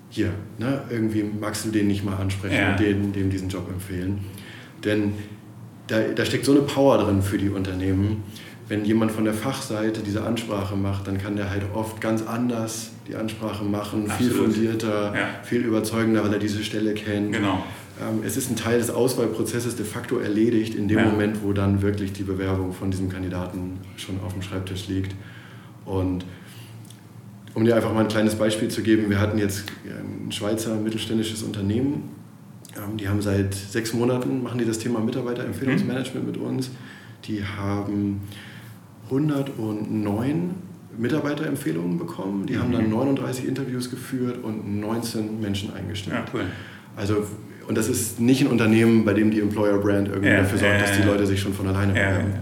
hier, 0.09 0.31
ne, 0.57 0.81
irgendwie 0.89 1.23
magst 1.23 1.65
du 1.65 1.69
den 1.69 1.87
nicht 1.87 2.03
mal 2.03 2.15
ansprechen 2.17 2.55
ja. 2.55 2.71
und 2.71 2.79
dem, 2.79 3.13
dem 3.13 3.29
diesen 3.29 3.49
Job 3.49 3.69
empfehlen. 3.69 4.19
Denn 4.83 5.13
da, 5.87 5.99
da 5.99 6.25
steckt 6.25 6.45
so 6.45 6.51
eine 6.51 6.61
Power 6.61 6.97
drin 6.97 7.21
für 7.21 7.37
die 7.37 7.49
Unternehmen. 7.49 8.23
Wenn 8.67 8.85
jemand 8.85 9.11
von 9.11 9.25
der 9.25 9.33
Fachseite 9.33 10.01
diese 10.01 10.23
Ansprache 10.23 10.75
macht, 10.75 11.07
dann 11.07 11.17
kann 11.17 11.35
der 11.35 11.49
halt 11.49 11.63
oft 11.73 11.99
ganz 11.99 12.25
anders 12.25 12.91
die 13.11 13.15
Ansprache 13.15 13.63
machen, 13.63 14.09
Absolut. 14.09 14.33
viel 14.33 14.41
fundierter, 14.41 15.13
ja. 15.15 15.29
viel 15.43 15.61
überzeugender, 15.61 16.23
weil 16.23 16.33
er 16.33 16.39
diese 16.39 16.63
Stelle 16.63 16.93
kennt. 16.93 17.33
Genau. 17.33 17.63
Ähm, 18.01 18.23
es 18.25 18.37
ist 18.37 18.49
ein 18.49 18.55
Teil 18.55 18.79
des 18.79 18.89
Auswahlprozesses 18.89 19.75
de 19.75 19.85
facto 19.85 20.17
erledigt 20.17 20.75
in 20.75 20.87
dem 20.87 20.99
ja. 20.99 21.05
Moment, 21.05 21.43
wo 21.43 21.53
dann 21.53 21.81
wirklich 21.81 22.13
die 22.13 22.23
Bewerbung 22.23 22.73
von 22.73 22.89
diesem 22.89 23.09
Kandidaten 23.09 23.79
schon 23.97 24.19
auf 24.21 24.33
dem 24.33 24.41
Schreibtisch 24.41 24.87
liegt. 24.87 25.15
Und 25.85 26.25
um 27.53 27.65
dir 27.65 27.75
einfach 27.75 27.93
mal 27.93 28.01
ein 28.01 28.07
kleines 28.07 28.35
Beispiel 28.35 28.69
zu 28.69 28.81
geben, 28.81 29.09
wir 29.09 29.19
hatten 29.19 29.37
jetzt 29.37 29.65
ein 29.85 30.31
Schweizer 30.31 30.75
mittelständisches 30.75 31.43
Unternehmen, 31.43 32.09
ähm, 32.77 32.97
die 32.97 33.09
haben 33.09 33.21
seit 33.21 33.53
sechs 33.53 33.93
Monaten, 33.93 34.41
machen 34.41 34.57
die 34.57 34.65
das 34.65 34.79
Thema 34.79 35.01
Mitarbeiterempfehlungsmanagement 35.01 36.25
mit 36.25 36.37
uns. 36.37 36.71
Die 37.25 37.43
haben 37.43 38.21
109 39.09 40.55
Mitarbeiterempfehlungen 40.97 41.97
bekommen. 41.97 42.45
Die 42.45 42.55
mhm. 42.55 42.59
haben 42.59 42.71
dann 42.71 42.89
39 42.89 43.47
Interviews 43.47 43.89
geführt 43.89 44.43
und 44.43 44.79
19 44.79 45.39
Menschen 45.39 45.73
eingestellt. 45.73 46.17
Ja, 46.17 46.25
cool. 46.33 46.45
Also 46.95 47.25
und 47.67 47.77
das 47.77 47.87
ist 47.87 48.19
nicht 48.19 48.41
ein 48.41 48.47
Unternehmen, 48.47 49.05
bei 49.05 49.13
dem 49.13 49.31
die 49.31 49.39
Employer 49.39 49.77
Brand 49.77 50.09
irgendwie 50.09 50.29
ja, 50.29 50.39
dafür 50.39 50.57
sorgt, 50.57 50.81
dass 50.81 50.97
die 50.97 51.03
Leute 51.03 51.25
sich 51.25 51.39
schon 51.39 51.53
von 51.53 51.67
alleine 51.67 51.93
bewerben. 51.93 52.33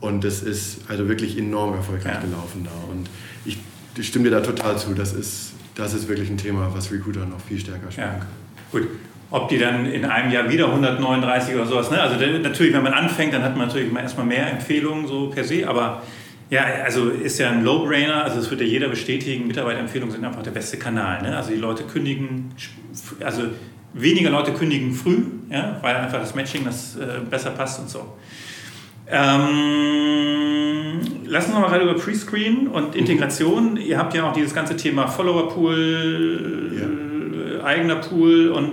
Und 0.00 0.22
das 0.22 0.42
ist 0.42 0.82
also 0.88 1.08
wirklich 1.08 1.38
enorm 1.38 1.74
erfolgreich 1.74 2.20
gelaufen 2.20 2.62
da. 2.64 2.92
Und 2.92 3.08
ich, 3.44 3.58
ich 3.96 4.06
stimme 4.06 4.26
dir 4.26 4.30
da 4.30 4.40
total 4.42 4.78
zu. 4.78 4.92
Das 4.94 5.12
ist, 5.12 5.54
das 5.74 5.94
ist 5.94 6.08
wirklich 6.08 6.30
ein 6.30 6.36
Thema, 6.36 6.70
was 6.74 6.92
Recruiter 6.92 7.26
noch 7.26 7.40
viel 7.40 7.58
stärker 7.58 7.90
spielen 7.90 8.10
kann. 8.10 8.28
Gut. 8.70 8.88
Ob 9.30 9.48
die 9.48 9.58
dann 9.58 9.86
in 9.86 10.04
einem 10.04 10.30
Jahr 10.30 10.48
wieder 10.48 10.68
139 10.68 11.54
oder 11.54 11.66
sowas, 11.66 11.90
ne? 11.90 12.00
Also 12.00 12.14
natürlich, 12.38 12.74
wenn 12.74 12.82
man 12.84 12.92
anfängt, 12.92 13.32
dann 13.32 13.42
hat 13.42 13.56
man 13.56 13.66
natürlich 13.66 13.92
erstmal 13.92 14.26
mehr 14.26 14.52
Empfehlungen 14.52 15.08
so 15.08 15.30
per 15.30 15.42
se, 15.42 15.66
aber 15.66 16.02
ja, 16.50 16.64
also 16.84 17.08
ist 17.08 17.38
ja 17.38 17.50
ein 17.50 17.64
Low-Brainer, 17.64 18.24
also 18.24 18.36
das 18.36 18.50
wird 18.50 18.60
ja 18.60 18.66
jeder 18.66 18.88
bestätigen, 18.88 19.46
Mitarbeiterempfehlungen 19.46 20.14
sind 20.14 20.24
einfach 20.24 20.42
der 20.42 20.50
beste 20.50 20.76
Kanal. 20.76 21.22
Ne? 21.22 21.36
Also 21.36 21.50
die 21.50 21.56
Leute 21.58 21.84
kündigen, 21.84 22.54
also 23.20 23.42
weniger 23.94 24.30
Leute 24.30 24.52
kündigen 24.52 24.92
früh, 24.92 25.22
ja, 25.50 25.78
weil 25.80 25.96
einfach 25.96 26.20
das 26.20 26.34
Matching 26.34 26.64
das 26.64 26.96
äh, 26.96 27.20
besser 27.28 27.50
passt 27.50 27.80
und 27.80 27.88
so. 27.88 28.14
Ähm, 29.06 31.00
lassen 31.26 31.52
wir 31.52 31.60
mal 31.60 31.68
gerade 31.68 31.84
über 31.84 31.94
Prescreen 31.94 32.68
und 32.68 32.94
Integration. 32.94 33.72
Mhm. 33.72 33.78
Ihr 33.78 33.98
habt 33.98 34.14
ja 34.14 34.28
auch 34.28 34.32
dieses 34.32 34.54
ganze 34.54 34.76
Thema 34.76 35.06
Follower-Pool, 35.08 36.72
ja. 36.78 37.60
äh, 37.60 37.62
eigener 37.62 37.96
Pool 37.96 38.48
und 38.48 38.72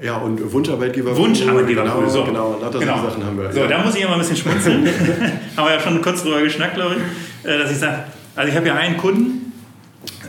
ja, 0.00 0.16
und 0.18 0.52
Wunscharbeitgeber. 0.52 1.16
Wunscharbeitgeber, 1.16 1.82
genau, 1.82 2.08
so. 2.08 2.24
Genau, 2.24 2.58
lauter 2.60 2.78
genau. 2.78 2.96
Sachen 2.96 3.24
haben 3.24 3.38
wir. 3.38 3.52
So, 3.52 3.60
ja. 3.60 3.66
da 3.66 3.78
muss 3.78 3.94
ich 3.94 4.02
immer 4.02 4.12
ein 4.12 4.18
bisschen 4.18 4.36
schmunzeln. 4.36 4.86
haben 5.56 5.66
wir 5.66 5.74
ja 5.74 5.80
schon 5.80 6.02
kurz 6.02 6.22
drüber 6.22 6.42
geschnackt, 6.42 6.74
glaube 6.74 6.96
ich. 6.96 7.50
Äh, 7.50 7.58
dass 7.58 7.70
ich 7.70 7.78
sage, 7.78 8.04
also 8.34 8.50
ich 8.50 8.56
habe 8.56 8.66
ja 8.66 8.74
einen 8.74 8.98
Kunden, 8.98 9.52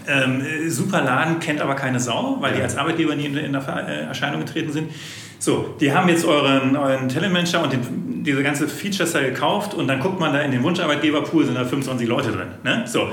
ähm, 0.08 0.42
super 0.70 1.02
Laden, 1.02 1.40
kennt 1.40 1.60
aber 1.60 1.76
keine 1.76 2.00
Sau, 2.00 2.38
weil 2.40 2.54
die 2.54 2.62
als 2.62 2.78
Arbeitgeber 2.78 3.16
nie 3.16 3.26
in, 3.26 3.36
äh, 3.36 4.02
Erscheinung 4.08 4.40
getreten 4.40 4.72
sind. 4.72 4.92
So, 5.40 5.76
die 5.80 5.94
haben 5.94 6.08
jetzt 6.10 6.26
euren, 6.26 6.76
euren 6.76 7.10
Talentmanager 7.10 7.62
und 7.62 7.74
den, 7.74 8.24
diese 8.24 8.42
ganze 8.42 8.68
Features 8.68 9.12
da 9.12 9.20
gekauft 9.20 9.74
und 9.74 9.88
dann 9.88 10.00
guckt 10.00 10.20
man 10.20 10.34
da 10.34 10.40
in 10.40 10.52
den 10.52 10.64
Wunscharbeitgeberpool, 10.64 11.46
sind 11.46 11.56
da 11.56 11.66
25 11.66 12.08
Leute 12.08 12.32
drin. 12.32 12.48
Ne? 12.64 12.84
So, 12.88 13.10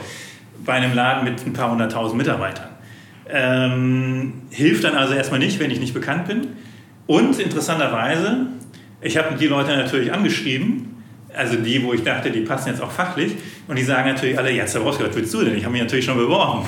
bei 0.64 0.74
einem 0.74 0.94
Laden 0.94 1.24
mit 1.24 1.44
ein 1.44 1.52
paar 1.52 1.70
hunderttausend 1.70 2.16
Mitarbeitern. 2.16 2.68
Ähm, 3.28 4.42
hilft 4.50 4.84
dann 4.84 4.94
also 4.94 5.14
erstmal 5.14 5.40
nicht, 5.40 5.58
wenn 5.58 5.70
ich 5.70 5.80
nicht 5.80 5.94
bekannt 5.94 6.26
bin. 6.26 6.48
Und 7.06 7.38
interessanterweise, 7.38 8.46
ich 9.00 9.16
habe 9.16 9.36
die 9.36 9.46
Leute 9.46 9.76
natürlich 9.76 10.12
angeschrieben 10.12 10.94
also 11.36 11.56
die, 11.56 11.82
wo 11.82 11.92
ich 11.92 12.02
dachte, 12.02 12.30
die 12.30 12.40
passen 12.40 12.68
jetzt 12.68 12.80
auch 12.80 12.90
fachlich. 12.90 13.32
Und 13.66 13.76
die 13.76 13.82
sagen 13.82 14.08
natürlich 14.08 14.38
alle, 14.38 14.52
ja, 14.52 14.66
Zabrowski, 14.66 15.04
was 15.04 15.16
willst 15.16 15.34
du 15.34 15.42
denn? 15.42 15.56
Ich 15.56 15.64
habe 15.64 15.72
mich 15.72 15.82
natürlich 15.82 16.04
schon 16.04 16.16
beworben. 16.16 16.66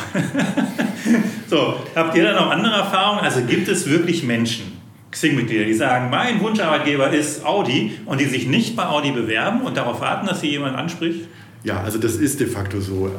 so, 1.46 1.76
habt 1.94 2.16
ihr 2.16 2.24
da 2.24 2.32
noch 2.32 2.50
andere 2.50 2.74
Erfahrungen? 2.74 3.20
Also 3.20 3.42
gibt 3.42 3.68
es 3.68 3.88
wirklich 3.88 4.22
Menschen, 4.24 4.72
Xing-Mitglieder, 5.10 5.64
die 5.64 5.74
sagen, 5.74 6.10
mein 6.10 6.40
Wunscharbeitgeber 6.40 7.10
ist 7.10 7.44
Audi 7.44 7.98
und 8.06 8.20
die 8.20 8.24
sich 8.24 8.46
nicht 8.46 8.76
bei 8.76 8.86
Audi 8.86 9.12
bewerben 9.12 9.62
und 9.62 9.76
darauf 9.76 10.00
warten, 10.00 10.26
dass 10.26 10.40
sie 10.40 10.48
jemand 10.48 10.76
anspricht? 10.76 11.28
Ja, 11.66 11.82
also 11.82 11.98
das 11.98 12.14
ist 12.14 12.38
de 12.38 12.46
facto 12.46 12.80
so. 12.80 13.10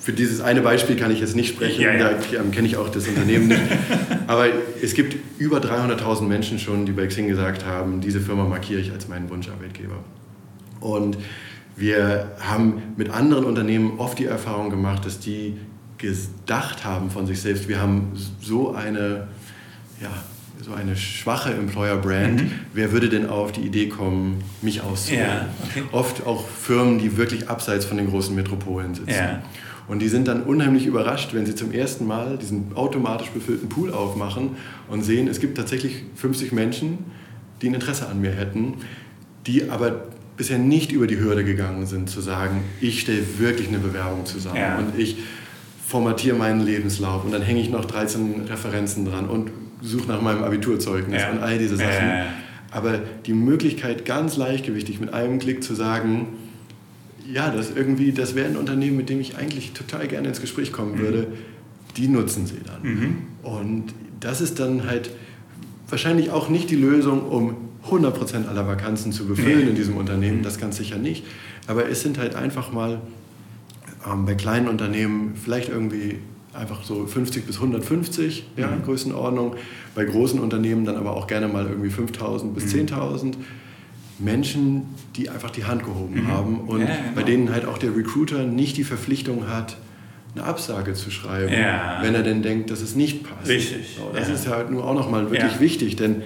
Für 0.00 0.12
dieses 0.12 0.40
eine 0.40 0.60
Beispiel 0.60 0.94
kann 0.94 1.10
ich 1.10 1.18
jetzt 1.18 1.34
nicht 1.34 1.48
sprechen, 1.48 1.82
ja, 1.82 1.92
ja. 1.92 2.10
da 2.10 2.42
kenne 2.52 2.68
ich 2.68 2.76
auch 2.76 2.88
das 2.88 3.08
Unternehmen 3.08 3.48
nicht. 3.48 3.60
Aber 4.28 4.46
es 4.80 4.94
gibt 4.94 5.16
über 5.38 5.58
300.000 5.58 6.22
Menschen 6.22 6.60
schon, 6.60 6.86
die 6.86 6.92
bei 6.92 7.08
Xing 7.08 7.26
gesagt 7.26 7.66
haben, 7.66 8.00
diese 8.00 8.20
Firma 8.20 8.44
markiere 8.44 8.80
ich 8.80 8.92
als 8.92 9.08
meinen 9.08 9.28
Wunscharbeitgeber. 9.28 9.96
Und 10.78 11.18
wir 11.74 12.30
haben 12.38 12.80
mit 12.96 13.10
anderen 13.10 13.44
Unternehmen 13.44 13.98
oft 13.98 14.20
die 14.20 14.26
Erfahrung 14.26 14.70
gemacht, 14.70 15.04
dass 15.04 15.18
die 15.18 15.56
gedacht 15.98 16.84
haben 16.84 17.10
von 17.10 17.26
sich 17.26 17.40
selbst, 17.40 17.66
wir 17.66 17.80
haben 17.80 18.12
so 18.40 18.72
eine, 18.72 19.26
ja, 20.00 20.12
so 20.62 20.72
eine 20.72 20.96
schwache 20.96 21.52
Employer-Brand, 21.52 22.42
mhm. 22.42 22.50
wer 22.72 22.92
würde 22.92 23.08
denn 23.08 23.28
auf 23.28 23.52
die 23.52 23.60
Idee 23.60 23.88
kommen, 23.88 24.42
mich 24.62 24.82
auszuwählen? 24.82 25.26
Ja, 25.26 25.48
okay. 25.64 25.82
Oft 25.92 26.26
auch 26.26 26.46
Firmen, 26.48 26.98
die 26.98 27.16
wirklich 27.16 27.48
abseits 27.48 27.84
von 27.84 27.96
den 27.96 28.08
großen 28.08 28.34
Metropolen 28.34 28.94
sitzen. 28.94 29.10
Ja. 29.10 29.42
Und 29.88 30.00
die 30.00 30.08
sind 30.08 30.26
dann 30.26 30.42
unheimlich 30.42 30.86
überrascht, 30.86 31.32
wenn 31.32 31.46
sie 31.46 31.54
zum 31.54 31.70
ersten 31.70 32.06
Mal 32.06 32.38
diesen 32.38 32.74
automatisch 32.74 33.28
befüllten 33.28 33.68
Pool 33.68 33.92
aufmachen 33.92 34.56
und 34.88 35.02
sehen, 35.04 35.28
es 35.28 35.38
gibt 35.38 35.56
tatsächlich 35.56 36.02
50 36.16 36.52
Menschen, 36.52 36.98
die 37.62 37.68
ein 37.68 37.74
Interesse 37.74 38.08
an 38.08 38.20
mir 38.20 38.32
hätten, 38.32 38.74
die 39.46 39.70
aber 39.70 40.06
bisher 40.36 40.58
nicht 40.58 40.90
über 40.90 41.06
die 41.06 41.18
Hürde 41.18 41.44
gegangen 41.44 41.86
sind, 41.86 42.10
zu 42.10 42.20
sagen, 42.20 42.64
ich 42.80 43.00
stelle 43.00 43.22
wirklich 43.38 43.68
eine 43.68 43.78
Bewerbung 43.78 44.26
zusammen 44.26 44.56
ja. 44.56 44.78
und 44.78 44.98
ich 44.98 45.18
formatiere 45.86 46.36
meinen 46.36 46.60
Lebenslauf 46.60 47.24
und 47.24 47.32
dann 47.32 47.42
hänge 47.42 47.60
ich 47.60 47.70
noch 47.70 47.84
13 47.84 48.46
Referenzen 48.48 49.04
dran 49.04 49.28
und 49.28 49.50
suche 49.82 50.08
nach 50.08 50.22
meinem 50.22 50.44
Abiturzeugnis 50.44 51.22
ja. 51.22 51.30
und 51.30 51.38
all 51.38 51.58
diese 51.58 51.76
Sachen. 51.76 51.90
Ja, 51.90 52.26
Aber 52.70 53.00
die 53.26 53.32
Möglichkeit, 53.32 54.04
ganz 54.04 54.36
leichtgewichtig 54.36 55.00
mit 55.00 55.12
einem 55.12 55.38
Klick 55.38 55.62
zu 55.62 55.74
sagen, 55.74 56.28
ja, 57.30 57.50
das 57.50 57.70
irgendwie, 57.74 58.12
das 58.12 58.34
wäre 58.34 58.48
ein 58.48 58.56
Unternehmen, 58.56 58.96
mit 58.96 59.08
dem 59.08 59.20
ich 59.20 59.36
eigentlich 59.36 59.72
total 59.72 60.06
gerne 60.06 60.28
ins 60.28 60.40
Gespräch 60.40 60.72
kommen 60.72 60.96
mhm. 60.96 60.98
würde, 60.98 61.26
die 61.96 62.08
nutzen 62.08 62.46
sie 62.46 62.60
dann. 62.64 62.82
Mhm. 62.82 63.16
Und 63.42 63.84
das 64.20 64.40
ist 64.40 64.60
dann 64.60 64.86
halt 64.86 65.10
wahrscheinlich 65.88 66.30
auch 66.30 66.48
nicht 66.48 66.70
die 66.70 66.76
Lösung, 66.76 67.22
um 67.22 67.56
100% 67.90 68.48
aller 68.48 68.66
Vakanzen 68.66 69.12
zu 69.12 69.26
befüllen 69.26 69.64
nee. 69.64 69.70
in 69.70 69.76
diesem 69.76 69.96
Unternehmen, 69.96 70.42
das 70.42 70.58
ganz 70.58 70.76
sicher 70.76 70.98
nicht. 70.98 71.24
Aber 71.66 71.88
es 71.88 72.02
sind 72.02 72.18
halt 72.18 72.34
einfach 72.34 72.72
mal 72.72 73.00
ähm, 74.10 74.26
bei 74.26 74.34
kleinen 74.34 74.68
Unternehmen 74.68 75.34
vielleicht 75.36 75.68
irgendwie 75.68 76.18
einfach 76.56 76.82
so 76.82 77.06
50 77.06 77.46
bis 77.46 77.56
150 77.56 78.46
ja, 78.56 78.68
mhm. 78.68 78.82
Größenordnung. 78.84 79.56
Bei 79.94 80.04
großen 80.04 80.40
Unternehmen 80.40 80.84
dann 80.84 80.96
aber 80.96 81.16
auch 81.16 81.26
gerne 81.26 81.48
mal 81.48 81.66
irgendwie 81.66 81.90
5000 81.90 82.54
bis 82.54 82.74
mhm. 82.74 82.80
10.000. 82.86 83.34
Menschen, 84.18 84.94
die 85.16 85.28
einfach 85.28 85.50
die 85.50 85.64
Hand 85.64 85.84
gehoben 85.84 86.22
mhm. 86.22 86.28
haben 86.28 86.60
und 86.60 86.80
ja, 86.80 86.86
genau. 86.86 86.98
bei 87.14 87.22
denen 87.22 87.52
halt 87.52 87.66
auch 87.66 87.78
der 87.78 87.94
Recruiter 87.94 88.44
nicht 88.44 88.76
die 88.78 88.84
Verpflichtung 88.84 89.48
hat, 89.48 89.76
eine 90.34 90.44
Absage 90.44 90.94
zu 90.94 91.10
schreiben, 91.10 91.52
ja. 91.52 91.98
wenn 92.02 92.14
er 92.14 92.22
denn 92.22 92.42
denkt, 92.42 92.70
dass 92.70 92.80
es 92.80 92.94
nicht 92.94 93.24
passt. 93.24 93.48
Richtig. 93.48 93.96
So, 93.96 94.10
das 94.14 94.28
ja. 94.28 94.34
ist 94.34 94.48
halt 94.48 94.70
nur 94.70 94.84
auch 94.86 94.94
nochmal 94.94 95.30
wirklich 95.30 95.60
wichtig, 95.60 95.96
denn 95.96 96.22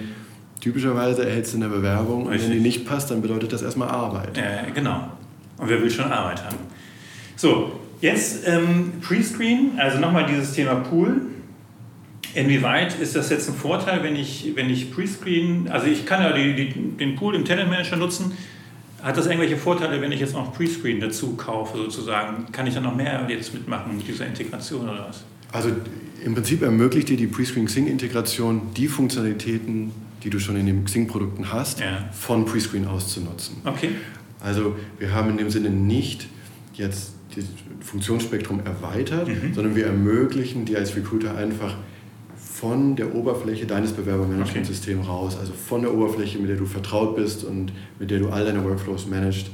typischerweise 0.59 1.25
erhältst 1.25 1.53
du 1.53 1.57
eine 1.57 1.69
Bewerbung 1.69 2.27
Richtig. 2.27 2.47
und 2.47 2.49
wenn 2.49 2.57
die 2.57 2.63
nicht 2.63 2.85
passt, 2.85 3.11
dann 3.11 3.21
bedeutet 3.21 3.51
das 3.51 3.61
erstmal 3.61 3.89
Arbeit. 3.89 4.37
Ja, 4.37 4.69
genau. 4.73 5.09
Und 5.57 5.69
wer 5.69 5.81
will 5.81 5.89
schon 5.89 6.11
Arbeit 6.11 6.43
haben? 6.43 6.57
So, 7.35 7.80
jetzt 8.01 8.47
ähm, 8.47 8.93
Prescreen, 9.01 9.71
also 9.77 9.99
nochmal 9.99 10.25
dieses 10.25 10.53
Thema 10.53 10.75
Pool. 10.75 11.21
Inwieweit 12.33 12.97
ist 12.99 13.15
das 13.15 13.29
jetzt 13.29 13.49
ein 13.49 13.55
Vorteil, 13.55 14.03
wenn 14.03 14.15
ich, 14.15 14.51
wenn 14.55 14.69
ich 14.69 14.91
Prescreen, 14.91 15.69
also 15.69 15.87
ich 15.87 16.05
kann 16.05 16.21
ja 16.21 16.33
die, 16.33 16.55
die, 16.55 16.97
den 16.97 17.15
Pool 17.15 17.35
im 17.35 17.45
Talent 17.45 17.69
Manager 17.69 17.97
nutzen, 17.97 18.31
hat 19.01 19.17
das 19.17 19.25
irgendwelche 19.25 19.57
Vorteile, 19.57 20.01
wenn 20.01 20.11
ich 20.11 20.19
jetzt 20.19 20.33
noch 20.33 20.53
Prescreen 20.53 20.99
dazu 20.99 21.35
kaufe, 21.35 21.77
sozusagen? 21.77 22.51
Kann 22.51 22.67
ich 22.67 22.73
dann 22.73 22.83
noch 22.83 22.95
mehr 22.95 23.25
jetzt 23.29 23.53
mitmachen 23.53 23.97
mit 23.97 24.07
dieser 24.07 24.27
Integration 24.27 24.87
oder 24.87 25.07
was? 25.09 25.23
Also 25.51 25.71
im 26.23 26.35
Prinzip 26.35 26.61
ermöglicht 26.61 27.09
dir 27.09 27.17
die 27.17 27.27
Prescreen 27.27 27.65
Xing-Integration 27.65 28.73
die 28.77 28.87
Funktionalitäten, 28.87 29.91
die 30.23 30.29
du 30.29 30.39
schon 30.39 30.55
in 30.55 30.67
den 30.67 30.85
Xing-Produkten 30.85 31.51
hast, 31.51 31.79
ja. 31.79 32.09
von 32.11 32.45
Prescreen 32.45 32.87
aus 32.87 33.11
zu 33.11 33.21
nutzen. 33.21 33.57
Okay. 33.65 33.89
Also 34.39 34.75
wir 34.99 35.13
haben 35.13 35.31
in 35.31 35.37
dem 35.37 35.49
Sinne 35.49 35.69
nicht 35.69 36.27
jetzt 36.75 37.13
das 37.35 37.45
Funktionsspektrum 37.81 38.61
erweitert, 38.65 39.27
mhm. 39.27 39.53
sondern 39.53 39.75
wir 39.75 39.85
ermöglichen 39.85 40.65
dir 40.65 40.77
als 40.77 40.95
Recruiter 40.95 41.35
einfach 41.35 41.75
von 42.35 42.95
der 42.95 43.15
Oberfläche 43.15 43.65
deines 43.65 43.91
Bewerbermanagementsystems 43.93 45.01
okay. 45.01 45.09
raus, 45.09 45.37
also 45.39 45.53
von 45.53 45.81
der 45.81 45.93
Oberfläche, 45.93 46.37
mit 46.37 46.49
der 46.49 46.57
du 46.57 46.65
vertraut 46.65 47.15
bist 47.15 47.43
und 47.43 47.71
mit 47.99 48.11
der 48.11 48.19
du 48.19 48.29
all 48.29 48.45
deine 48.45 48.63
Workflows 48.63 49.07
managst, 49.07 49.47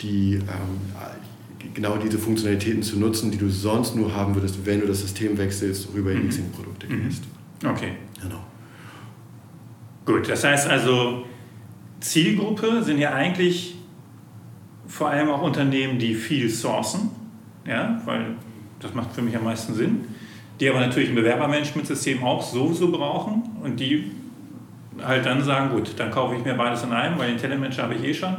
die, 0.00 0.34
ähm, 0.34 1.72
genau 1.74 1.96
diese 1.96 2.18
Funktionalitäten 2.18 2.82
zu 2.82 2.98
nutzen, 2.98 3.30
die 3.30 3.38
du 3.38 3.50
sonst 3.50 3.96
nur 3.96 4.14
haben 4.14 4.34
würdest, 4.34 4.64
wenn 4.64 4.80
du 4.80 4.86
das 4.86 5.00
System 5.00 5.36
wechselst, 5.36 5.88
rüber 5.94 6.12
in 6.12 6.20
die 6.20 6.24
mhm. 6.24 6.30
Xing-Produkte 6.30 6.86
mhm. 6.86 7.04
gehst. 7.04 7.24
Okay. 7.64 7.92
Genau. 8.22 8.42
Gut, 10.06 10.28
das 10.28 10.44
heißt 10.44 10.68
also, 10.68 11.24
Zielgruppe 12.00 12.82
sind 12.82 12.98
ja 12.98 13.12
eigentlich 13.12 13.76
vor 14.86 15.08
allem 15.08 15.30
auch 15.30 15.42
Unternehmen, 15.42 15.98
die 15.98 16.14
viel 16.14 16.48
sourcen, 16.48 17.10
ja, 17.66 18.00
weil 18.04 18.36
das 18.80 18.94
macht 18.94 19.12
für 19.12 19.22
mich 19.22 19.36
am 19.36 19.44
meisten 19.44 19.74
Sinn 19.74 20.06
die 20.60 20.68
aber 20.68 20.80
natürlich 20.80 21.08
ein 21.08 21.14
Bewerbermanagementsystem 21.14 22.22
auch 22.22 22.42
sowieso 22.42 22.90
brauchen 22.90 23.42
und 23.62 23.80
die 23.80 24.12
halt 25.02 25.26
dann 25.26 25.42
sagen, 25.42 25.70
gut, 25.70 25.94
dann 25.96 26.10
kaufe 26.10 26.36
ich 26.36 26.44
mir 26.44 26.54
beides 26.54 26.84
in 26.84 26.92
einem, 26.92 27.18
weil 27.18 27.28
den 27.28 27.38
Talentmanager 27.38 27.82
habe 27.84 27.94
ich 27.94 28.04
eh 28.04 28.14
schon. 28.14 28.34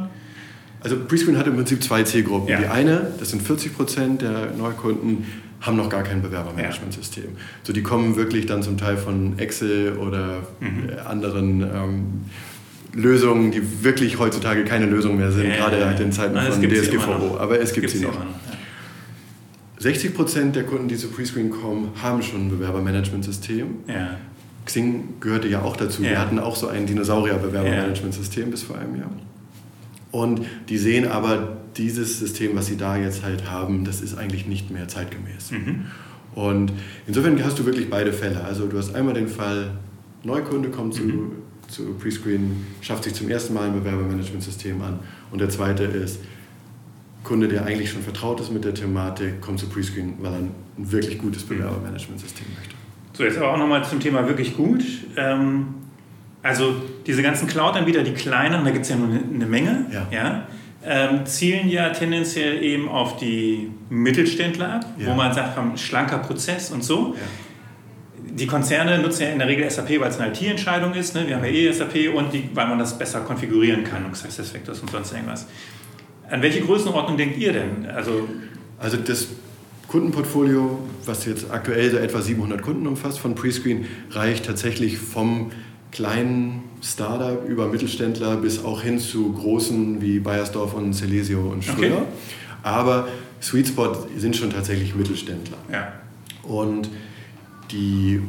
Also 0.80 0.96
Prescreen 0.98 1.36
hat 1.36 1.46
im 1.46 1.56
Prinzip 1.56 1.82
zwei 1.82 2.02
Zielgruppen. 2.02 2.48
Ja. 2.48 2.58
Die 2.58 2.66
eine, 2.66 3.12
das 3.18 3.30
sind 3.30 3.42
40 3.42 3.76
Prozent 3.76 4.22
der 4.22 4.52
Neukunden, 4.56 5.26
haben 5.60 5.76
noch 5.76 5.88
gar 5.88 6.02
kein 6.02 6.22
Bewerbermanagementsystem. 6.22 7.24
Ja. 7.24 7.40
So, 7.62 7.72
die 7.72 7.82
kommen 7.82 8.16
wirklich 8.16 8.46
dann 8.46 8.62
zum 8.62 8.78
Teil 8.78 8.96
von 8.96 9.38
Excel 9.38 9.96
oder 9.96 10.46
mhm. 10.60 10.90
anderen 11.06 11.60
ähm, 11.62 12.06
Lösungen, 12.96 13.50
die 13.52 13.84
wirklich 13.84 14.18
heutzutage 14.18 14.64
keine 14.64 14.86
Lösung 14.86 15.18
mehr 15.18 15.30
sind, 15.30 15.48
ja, 15.48 15.56
gerade 15.56 15.78
ja, 15.78 15.90
in 15.90 16.12
Zeiten 16.12 16.34
von 16.34 16.62
DSGVO. 16.62 17.36
Aber 17.38 17.60
es 17.60 17.72
gibt 17.72 17.90
sie 17.90 18.00
noch. 18.00 18.14
noch 18.18 18.26
60 19.78 20.14
Prozent 20.14 20.56
der 20.56 20.64
Kunden, 20.64 20.88
die 20.88 20.96
zu 20.96 21.08
Prescreen 21.08 21.50
kommen, 21.50 21.90
haben 22.02 22.22
schon 22.22 22.46
ein 22.46 22.50
Bewerbermanagementsystem. 22.50 23.66
Ja. 23.86 24.18
Xing 24.64 25.20
gehörte 25.20 25.48
ja 25.48 25.62
auch 25.62 25.76
dazu. 25.76 26.02
Wir 26.02 26.18
hatten 26.18 26.38
auch 26.38 26.56
so 26.56 26.68
ein 26.68 26.86
Dinosaurier-Bewerbermanagementsystem 26.86 28.50
bis 28.50 28.62
vor 28.62 28.78
einem 28.78 28.96
Jahr. 28.96 29.10
Und 30.10 30.40
die 30.68 30.78
sehen 30.78 31.06
aber, 31.06 31.58
dieses 31.76 32.18
System, 32.18 32.56
was 32.56 32.66
sie 32.66 32.78
da 32.78 32.96
jetzt 32.96 33.22
halt 33.22 33.50
haben, 33.50 33.84
das 33.84 34.00
ist 34.00 34.16
eigentlich 34.16 34.46
nicht 34.46 34.70
mehr 34.70 34.88
zeitgemäß. 34.88 35.50
Mhm. 35.50 35.84
Und 36.34 36.72
insofern 37.06 37.42
hast 37.44 37.58
du 37.58 37.66
wirklich 37.66 37.90
beide 37.90 38.12
Fälle. 38.12 38.42
Also 38.42 38.66
du 38.66 38.78
hast 38.78 38.94
einmal 38.94 39.14
den 39.14 39.28
Fall, 39.28 39.72
Neukunde 40.24 40.70
kommt 40.70 40.94
zu, 40.94 41.02
mhm. 41.02 41.32
Zu 41.68 41.94
Prescreen, 41.94 42.66
schafft 42.80 43.04
sich 43.04 43.14
zum 43.14 43.28
ersten 43.28 43.54
Mal 43.54 43.68
ein 43.68 43.72
Bewerbermanagementsystem 43.72 44.80
an. 44.82 45.00
Und 45.30 45.40
der 45.40 45.48
zweite 45.48 45.84
ist, 45.84 46.20
Kunde, 47.24 47.48
der 47.48 47.64
eigentlich 47.64 47.90
schon 47.90 48.02
vertraut 48.02 48.40
ist 48.40 48.52
mit 48.52 48.64
der 48.64 48.74
Thematik, 48.74 49.40
kommt 49.40 49.58
zu 49.58 49.68
Prescreen, 49.68 50.14
weil 50.20 50.32
er 50.32 50.38
ein 50.38 50.52
wirklich 50.76 51.18
gutes 51.18 51.44
mhm. 51.44 51.58
Bewerbermanagementsystem 51.58 52.46
möchte. 52.56 52.74
So, 53.14 53.24
jetzt 53.24 53.38
aber 53.38 53.52
auch 53.52 53.58
nochmal 53.58 53.84
zum 53.84 53.98
Thema 53.98 54.26
wirklich 54.28 54.56
gut. 54.56 54.84
Ähm, 55.16 55.68
also 56.42 56.76
diese 57.06 57.22
ganzen 57.22 57.48
Cloud-Anbieter, 57.48 58.02
die 58.02 58.12
kleinen, 58.12 58.64
da 58.64 58.70
gibt 58.70 58.84
es 58.84 58.90
ja 58.90 58.96
nur 58.96 59.08
eine 59.08 59.46
Menge, 59.46 59.86
ja. 59.92 60.06
ja 60.10 60.46
ähm, 60.86 61.26
zielen 61.26 61.68
ja 61.68 61.90
tendenziell 61.90 62.62
eben 62.62 62.88
auf 62.88 63.16
die 63.16 63.70
Mittelständler 63.90 64.74
ab, 64.74 64.86
ja. 64.98 65.08
wo 65.08 65.14
man 65.14 65.34
sagt, 65.34 65.58
schlanker 65.80 66.18
Prozess 66.18 66.70
und 66.70 66.84
so. 66.84 67.14
Ja. 67.14 67.20
Die 68.38 68.46
Konzerne 68.46 68.98
nutzen 68.98 69.22
ja 69.22 69.28
in 69.30 69.38
der 69.38 69.48
Regel 69.48 69.70
SAP, 69.70 69.98
weil 69.98 70.10
es 70.10 70.18
eine 70.18 70.32
IT-Entscheidung 70.32 70.92
ist. 70.94 71.14
Ne? 71.14 71.26
Wir 71.26 71.36
haben 71.36 71.44
ja 71.44 71.50
eh 71.50 71.72
SAP 71.72 72.14
und 72.14 72.34
die, 72.34 72.50
weil 72.52 72.68
man 72.68 72.78
das 72.78 72.98
besser 72.98 73.20
konfigurieren 73.20 73.82
kann, 73.82 74.04
und 74.04 74.14
Success 74.14 74.50
Factors 74.50 74.80
und 74.80 74.90
sonst 74.90 75.12
irgendwas. 75.12 75.46
An 76.28 76.42
welche 76.42 76.60
Größenordnung 76.60 77.16
denkt 77.16 77.38
ihr 77.38 77.52
denn? 77.52 77.86
Also, 77.86 78.28
also 78.78 78.98
das 78.98 79.28
Kundenportfolio, 79.88 80.80
was 81.06 81.24
jetzt 81.24 81.50
aktuell 81.50 81.90
so 81.90 81.96
etwa 81.96 82.20
700 82.20 82.60
Kunden 82.60 82.86
umfasst 82.86 83.20
von 83.20 83.34
Prescreen, 83.34 83.86
reicht 84.10 84.44
tatsächlich 84.44 84.98
vom 84.98 85.52
kleinen 85.92 86.64
Startup 86.82 87.48
über 87.48 87.68
Mittelständler 87.68 88.36
bis 88.36 88.62
auch 88.62 88.82
hin 88.82 88.98
zu 88.98 89.32
großen 89.32 90.02
wie 90.02 90.18
Bayersdorf 90.18 90.74
und 90.74 90.92
Celesio 90.92 91.40
und 91.40 91.64
Schröder. 91.64 91.96
Okay. 91.96 92.06
Aber 92.62 93.08
Sweet 93.40 93.68
Spot 93.68 94.06
sind 94.16 94.36
schon 94.36 94.50
tatsächlich 94.50 94.94
Mittelständler. 94.94 95.56
Ja. 95.72 95.92
Und 96.42 96.90
die, 97.70 98.20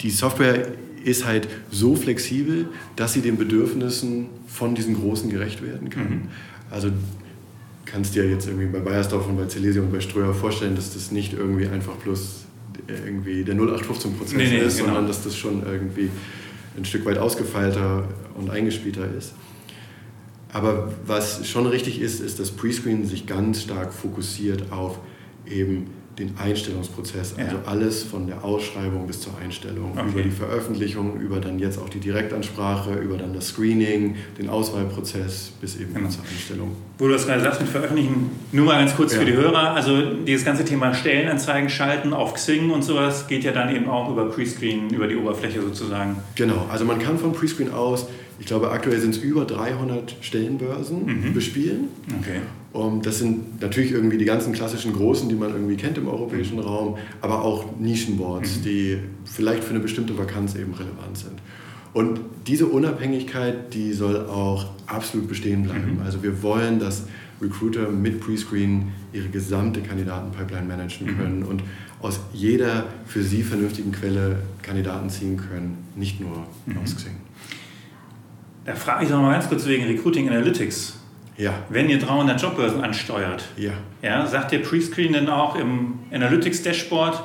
die 0.00 0.10
Software 0.10 0.68
ist 1.04 1.24
halt 1.24 1.48
so 1.70 1.96
flexibel, 1.96 2.68
dass 2.96 3.12
sie 3.12 3.20
den 3.20 3.36
Bedürfnissen 3.36 4.26
von 4.46 4.74
diesen 4.74 4.94
Großen 4.94 5.30
gerecht 5.30 5.62
werden 5.62 5.90
kann. 5.90 6.10
Mhm. 6.10 6.22
Also 6.70 6.90
kannst 7.84 8.14
dir 8.14 8.28
jetzt 8.28 8.46
irgendwie 8.46 8.66
bei 8.66 8.78
Bayersdorf 8.78 9.26
und 9.26 9.36
bei 9.36 9.46
Celesio 9.46 9.82
und 9.82 9.92
bei 9.92 10.00
Ströer 10.00 10.32
vorstellen, 10.32 10.76
dass 10.76 10.94
das 10.94 11.10
nicht 11.10 11.32
irgendwie 11.32 11.66
einfach 11.66 11.94
bloß 11.96 12.44
irgendwie 12.88 13.44
der 13.44 13.54
0815-Prozess 13.56 14.36
nee, 14.36 14.48
nee, 14.48 14.58
ist, 14.58 14.76
genau. 14.76 14.88
sondern 14.88 15.06
dass 15.06 15.22
das 15.22 15.36
schon 15.36 15.64
irgendwie 15.64 16.10
ein 16.76 16.84
Stück 16.84 17.04
weit 17.04 17.18
ausgefeilter 17.18 18.08
und 18.34 18.50
eingespielter 18.50 19.06
ist. 19.16 19.34
Aber 20.52 20.92
was 21.06 21.46
schon 21.48 21.66
richtig 21.66 22.00
ist, 22.00 22.20
ist, 22.20 22.38
dass 22.38 22.50
Prescreen 22.50 23.06
sich 23.06 23.26
ganz 23.26 23.62
stark 23.62 23.92
fokussiert 23.92 24.70
auf 24.70 24.98
eben 25.46 25.86
den 26.18 26.36
Einstellungsprozess, 26.36 27.34
also 27.38 27.56
ja. 27.56 27.62
alles 27.64 28.02
von 28.02 28.26
der 28.26 28.44
Ausschreibung 28.44 29.06
bis 29.06 29.20
zur 29.20 29.32
Einstellung, 29.38 29.92
okay. 29.92 30.08
über 30.08 30.22
die 30.22 30.30
Veröffentlichung, 30.30 31.20
über 31.20 31.40
dann 31.40 31.58
jetzt 31.58 31.78
auch 31.78 31.88
die 31.88 32.00
Direktansprache, 32.00 32.94
über 32.94 33.16
dann 33.16 33.32
das 33.32 33.48
Screening, 33.48 34.16
den 34.38 34.50
Auswahlprozess 34.50 35.52
bis 35.60 35.76
eben 35.76 35.94
genau. 35.94 36.08
zur 36.10 36.24
Einstellung. 36.24 36.76
Wo 36.98 37.06
du 37.06 37.14
das 37.14 37.26
gerade 37.26 37.42
sagst 37.42 37.62
mit 37.62 37.70
Veröffentlichen, 37.70 38.30
nur 38.52 38.66
mal 38.66 38.78
ganz 38.78 38.94
kurz 38.94 39.14
ja. 39.14 39.20
für 39.20 39.24
die 39.24 39.32
Hörer, 39.32 39.74
also 39.74 40.14
dieses 40.26 40.44
ganze 40.44 40.64
Thema 40.64 40.92
Stellenanzeigen 40.92 41.70
schalten 41.70 42.12
auf 42.12 42.34
Xing 42.34 42.70
und 42.70 42.82
sowas 42.82 43.26
geht 43.26 43.44
ja 43.44 43.52
dann 43.52 43.74
eben 43.74 43.88
auch 43.88 44.10
über 44.10 44.26
Prescreen, 44.26 44.90
über 44.90 45.08
die 45.08 45.16
Oberfläche 45.16 45.62
sozusagen. 45.62 46.16
Genau, 46.34 46.66
also 46.70 46.84
man 46.84 46.98
kann 46.98 47.18
von 47.18 47.32
Prescreen 47.32 47.72
aus 47.72 48.06
ich 48.42 48.46
glaube, 48.46 48.72
aktuell 48.72 48.98
sind 49.00 49.14
es 49.14 49.22
über 49.22 49.44
300 49.44 50.16
Stellenbörsen 50.20 51.04
mhm. 51.06 51.32
bespielen. 51.32 51.88
Okay. 52.18 52.40
Um, 52.72 53.02
das 53.02 53.18
sind 53.18 53.60
natürlich 53.60 53.92
irgendwie 53.92 54.16
die 54.16 54.24
ganzen 54.24 54.54
klassischen 54.54 54.94
Großen, 54.94 55.28
die 55.28 55.34
man 55.34 55.50
irgendwie 55.50 55.76
kennt 55.76 55.98
im 55.98 56.08
europäischen 56.08 56.56
mhm. 56.56 56.62
Raum, 56.62 56.96
aber 57.20 57.42
auch 57.42 57.66
Nischenboards, 57.78 58.58
mhm. 58.58 58.62
die 58.62 58.98
vielleicht 59.26 59.62
für 59.62 59.70
eine 59.70 59.80
bestimmte 59.80 60.16
Vakanz 60.16 60.54
eben 60.54 60.72
relevant 60.72 61.18
sind. 61.18 61.42
Und 61.92 62.20
diese 62.46 62.66
Unabhängigkeit, 62.66 63.74
die 63.74 63.92
soll 63.92 64.24
auch 64.26 64.70
absolut 64.86 65.28
bestehen 65.28 65.64
bleiben. 65.64 65.96
Mhm. 65.96 66.02
Also 66.02 66.22
wir 66.22 66.42
wollen, 66.42 66.78
dass 66.78 67.04
Recruiter 67.42 67.90
mit 67.90 68.20
Prescreen 68.20 68.92
ihre 69.12 69.28
gesamte 69.28 69.82
Kandidatenpipeline 69.82 70.66
managen 70.66 71.08
mhm. 71.08 71.18
können 71.18 71.42
und 71.42 71.62
aus 72.00 72.20
jeder 72.32 72.86
für 73.04 73.22
sie 73.22 73.42
vernünftigen 73.42 73.92
Quelle 73.92 74.38
Kandidaten 74.62 75.10
ziehen 75.10 75.36
können, 75.36 75.76
nicht 75.94 76.20
nur 76.20 76.46
mhm. 76.64 76.78
aus 76.78 76.96
Xing. 76.96 77.16
Da 78.64 78.74
frage 78.74 79.04
ich 79.04 79.10
noch 79.10 79.20
mal 79.20 79.32
ganz 79.32 79.48
kurz 79.48 79.66
wegen 79.66 79.84
Recruiting 79.84 80.28
Analytics. 80.28 81.01
Ja. 81.36 81.54
Wenn 81.68 81.88
ihr 81.88 81.98
300 81.98 82.40
Jobbörsen 82.40 82.82
ansteuert, 82.82 83.44
ja. 83.56 83.72
Ja, 84.02 84.26
sagt 84.26 84.52
ihr 84.52 84.62
Prescreen 84.62 85.12
dann 85.12 85.28
auch 85.28 85.56
im 85.56 86.00
Analytics-Dashboard, 86.12 87.22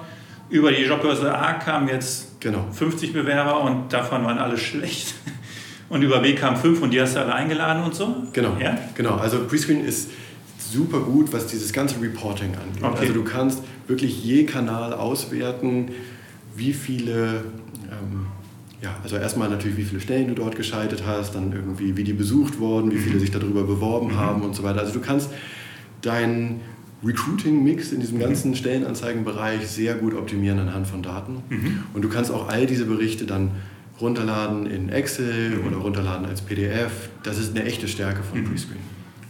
über 0.50 0.72
die 0.72 0.84
Jobbörse 0.84 1.38
A 1.38 1.54
kamen 1.54 1.90
jetzt 1.90 2.40
genau. 2.40 2.66
50 2.72 3.14
Bewerber 3.14 3.62
und 3.62 3.92
davon 3.92 4.24
waren 4.24 4.38
alle 4.38 4.58
schlecht? 4.58 5.16
Und 5.90 6.02
über 6.02 6.22
WCAM5 6.22 6.82
und 6.82 6.92
die 6.92 7.00
hast 7.00 7.16
du 7.16 7.22
alle 7.22 7.34
eingeladen 7.34 7.84
und 7.84 7.96
so? 7.96 8.14
Genau. 8.34 8.58
Ja? 8.60 8.78
Genau. 8.96 9.16
Also 9.16 9.46
Prescreen 9.46 9.86
ist 9.86 10.10
super 10.58 11.00
gut, 11.00 11.32
was 11.32 11.48
dieses 11.48 11.72
ganze 11.72 12.02
Reporting 12.02 12.54
angeht. 12.56 12.84
Okay. 12.84 12.98
Also 13.00 13.14
du 13.14 13.24
kannst 13.24 13.64
wirklich 13.88 14.24
je 14.24 14.46
Kanal 14.46 14.94
auswerten, 14.94 15.92
wie 16.56 16.74
viele, 16.74 17.46
ähm, 17.90 18.28
ja, 18.82 18.96
also 19.02 19.18
erstmal 19.18 19.50
natürlich, 19.50 19.78
wie 19.78 19.84
viele 19.84 20.02
Stellen 20.02 20.28
du 20.28 20.36
dort 20.36 20.56
geschaltet 20.56 21.04
hast, 21.06 21.34
dann 21.34 21.52
irgendwie, 21.52 21.98
wie 21.98 22.04
die 22.04 22.14
besucht 22.14 22.60
wurden, 22.60 22.92
wie 22.92 22.98
viele 22.98 23.16
mhm. 23.16 23.20
sich 23.20 23.32
darüber 23.32 23.64
beworben 23.64 24.10
mhm. 24.10 24.18
haben 24.18 24.42
und 24.44 24.56
so 24.56 24.64
weiter. 24.64 24.80
Also 24.80 24.94
du 24.94 25.00
kannst 25.00 25.32
deinen 26.02 26.62
Recruiting-Mix 27.04 27.92
in 27.92 28.02
diesem 28.02 28.20
ganzen 28.20 28.56
Stellenanzeigenbereich 28.56 29.68
sehr 29.68 29.96
gut 29.96 30.14
optimieren 30.14 30.60
anhand 30.60 30.88
von 30.88 31.02
Daten. 31.02 31.44
Mhm. 31.50 31.84
Und 31.94 32.04
du 32.04 32.10
kannst 32.10 32.32
auch 32.32 32.50
all 32.50 32.66
diese 32.66 32.86
Berichte 32.86 33.26
dann 33.26 33.52
runterladen 34.00 34.68
in 34.68 34.90
Excel 34.90 35.58
mhm. 35.58 35.68
oder 35.68 35.78
runterladen 35.78 36.28
als 36.28 36.42
PDF. 36.42 37.10
Das 37.24 37.40
ist 37.40 37.56
eine 37.56 37.66
echte 37.66 37.88
Stärke 37.88 38.22
von 38.24 38.42
mhm. 38.42 38.52
Prescreen. 38.52 38.80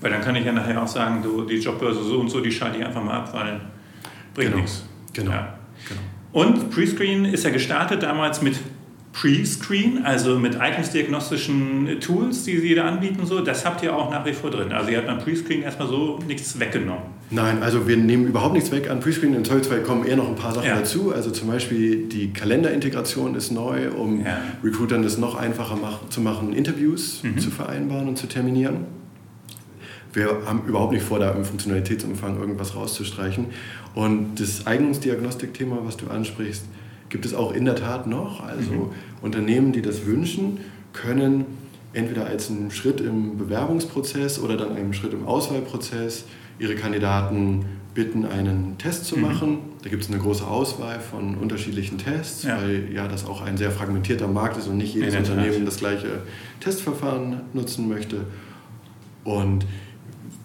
Weil 0.02 0.12
dann 0.12 0.22
kann 0.22 0.36
ich 0.36 0.46
ja 0.46 0.52
nachher 0.52 0.82
auch 0.82 0.88
sagen, 0.88 1.24
du, 1.24 1.44
die 1.46 1.56
Jobbörse 1.56 2.04
so 2.04 2.20
und 2.20 2.30
so, 2.30 2.42
die 2.42 2.52
schalte 2.52 2.78
ich 2.80 2.86
einfach 2.86 3.04
mal 3.04 3.16
ab, 3.16 3.34
weil 3.34 3.62
bringt 4.34 4.52
genau. 4.52 4.58
nichts. 4.58 4.84
Genau. 5.14 5.32
Ja. 5.32 5.58
genau. 5.88 6.02
Und 6.34 6.70
Prescreen 6.70 7.26
ist 7.26 7.44
ja 7.44 7.50
gestartet 7.50 8.04
damals 8.04 8.42
mit 8.42 8.60
Pre-Screen, 9.20 10.06
also 10.06 10.38
mit 10.38 10.60
eignungsdiagnostischen 10.60 12.00
Tools, 12.00 12.44
die 12.44 12.60
sie 12.60 12.76
da 12.76 12.86
anbieten, 12.86 13.26
so, 13.26 13.42
das 13.42 13.66
habt 13.66 13.82
ihr 13.82 13.96
auch 13.96 14.12
nach 14.12 14.24
wie 14.28 14.34
vor 14.34 14.52
drin. 14.52 14.72
Also 14.72 14.92
ihr 14.92 14.98
habt 14.98 15.08
beim 15.08 15.18
Pre-Screen 15.18 15.64
erstmal 15.64 15.88
so 15.88 16.20
nichts 16.28 16.60
weggenommen. 16.60 17.02
Nein, 17.32 17.64
also 17.64 17.88
wir 17.88 17.98
nehmen 17.98 18.28
überhaupt 18.28 18.54
nichts 18.54 18.72
weg 18.72 18.92
an 18.92 19.00
Pre-Screen. 19.00 19.34
In 19.34 19.44
Zoll 19.44 19.62
kommen 19.82 20.06
eher 20.06 20.18
noch 20.18 20.28
ein 20.28 20.36
paar 20.36 20.54
Sachen 20.54 20.68
ja. 20.68 20.76
dazu. 20.76 21.12
Also 21.14 21.32
zum 21.32 21.48
Beispiel 21.48 22.08
die 22.08 22.32
Kalenderintegration 22.32 23.34
ist 23.34 23.50
neu, 23.50 23.90
um 23.90 24.24
ja. 24.24 24.38
Recruitern 24.64 25.02
das 25.02 25.18
noch 25.18 25.34
einfacher 25.34 25.78
mach, 25.82 26.08
zu 26.10 26.22
machen, 26.22 26.54
Interviews 26.54 27.24
mhm. 27.24 27.40
zu 27.40 27.50
vereinbaren 27.50 28.08
und 28.08 28.20
zu 28.20 28.28
terminieren. 28.28 28.86
Wir 30.14 30.44
haben 30.46 30.62
überhaupt 30.68 30.94
nicht 30.94 31.04
vor, 31.04 31.18
da 31.18 31.32
im 31.32 31.44
Funktionalitätsumfang 31.44 32.40
irgendwas 32.40 32.76
rauszustreichen. 32.76 33.48
Und 33.96 34.40
das 34.40 34.68
Eignungsdiagnostik-Thema, 34.68 35.80
was 35.84 35.98
du 35.98 36.08
ansprichst, 36.08 36.66
gibt 37.10 37.26
es 37.26 37.34
auch 37.34 37.54
in 37.54 37.66
der 37.66 37.76
Tat 37.76 38.08
noch. 38.08 38.44
Also 38.44 38.72
mhm. 38.72 38.90
Unternehmen, 39.22 39.72
die 39.72 39.82
das 39.82 40.06
wünschen, 40.06 40.60
können 40.94 41.46
entweder 41.94 42.26
als 42.26 42.50
einen 42.50 42.72
Schritt 42.72 43.02
im 43.02 43.38
Bewerbungsprozess 43.38 44.40
oder 44.40 44.58
dann 44.58 44.76
einen 44.76 44.94
Schritt 44.94 45.14
im 45.14 45.26
Auswahlprozess 45.26 46.26
ihre 46.60 46.76
Kandidaten 46.76 47.66
bitten, 47.94 48.26
einen 48.26 48.78
Test 48.78 49.06
zu 49.06 49.18
mhm. 49.18 49.22
machen. 49.24 49.58
Da 49.84 49.90
gibt 49.90 50.04
es 50.04 50.10
eine 50.10 50.20
große 50.20 50.46
Auswahl 50.46 51.00
von 51.00 51.36
unterschiedlichen 51.36 51.98
Tests, 51.98 52.44
ja. 52.44 52.62
weil 52.62 52.94
ja 52.94 53.08
das 53.08 53.26
auch 53.26 53.42
ein 53.42 53.58
sehr 53.58 53.72
fragmentierter 53.72 54.28
Markt 54.28 54.58
ist 54.58 54.68
und 54.68 54.78
nicht 54.78 54.94
jedes 54.94 55.16
Unternehmen 55.16 55.66
das 55.66 55.78
gleiche 55.78 56.22
Testverfahren 56.60 57.42
nutzen 57.54 57.88
möchte. 57.88 58.26
Und 59.24 59.66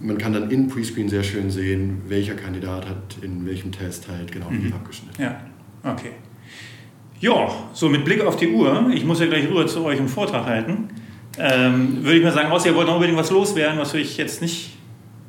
man 0.01 0.19
kann 0.19 0.33
dann 0.33 0.51
in 0.51 0.69
Prescreen 0.69 1.09
sehr 1.09 1.23
schön 1.23 1.51
sehen, 1.51 2.03
welcher 2.09 2.35
Kandidat 2.35 2.89
hat 2.89 3.19
in 3.21 3.45
welchem 3.47 3.71
Test 3.71 4.09
halt 4.09 4.33
genau 4.33 4.51
mhm. 4.51 4.73
abgeschnitten. 4.73 5.23
Ja, 5.23 5.41
okay. 5.85 6.13
Ja, 7.21 7.51
so 7.73 7.89
mit 7.89 8.05
Blick 8.05 8.21
auf 8.21 8.37
die 8.37 8.49
Uhr, 8.49 8.91
ich 8.93 9.05
muss 9.05 9.21
ja 9.21 9.27
gleich 9.27 9.49
rüber 9.49 9.67
zu 9.67 9.85
euch 9.85 9.99
einen 9.99 10.09
Vortrag 10.09 10.45
halten, 10.45 10.89
ähm, 11.39 11.99
würde 12.03 12.19
ich 12.19 12.25
mal 12.25 12.33
sagen, 12.33 12.51
außer 12.51 12.71
ihr 12.71 12.75
wollt 12.75 12.89
noch 12.89 12.95
unbedingt 12.95 13.19
was 13.19 13.31
loswerden, 13.31 13.79
was 13.79 13.95
ich 13.95 14.17
jetzt 14.17 14.43
nicht 14.43 14.77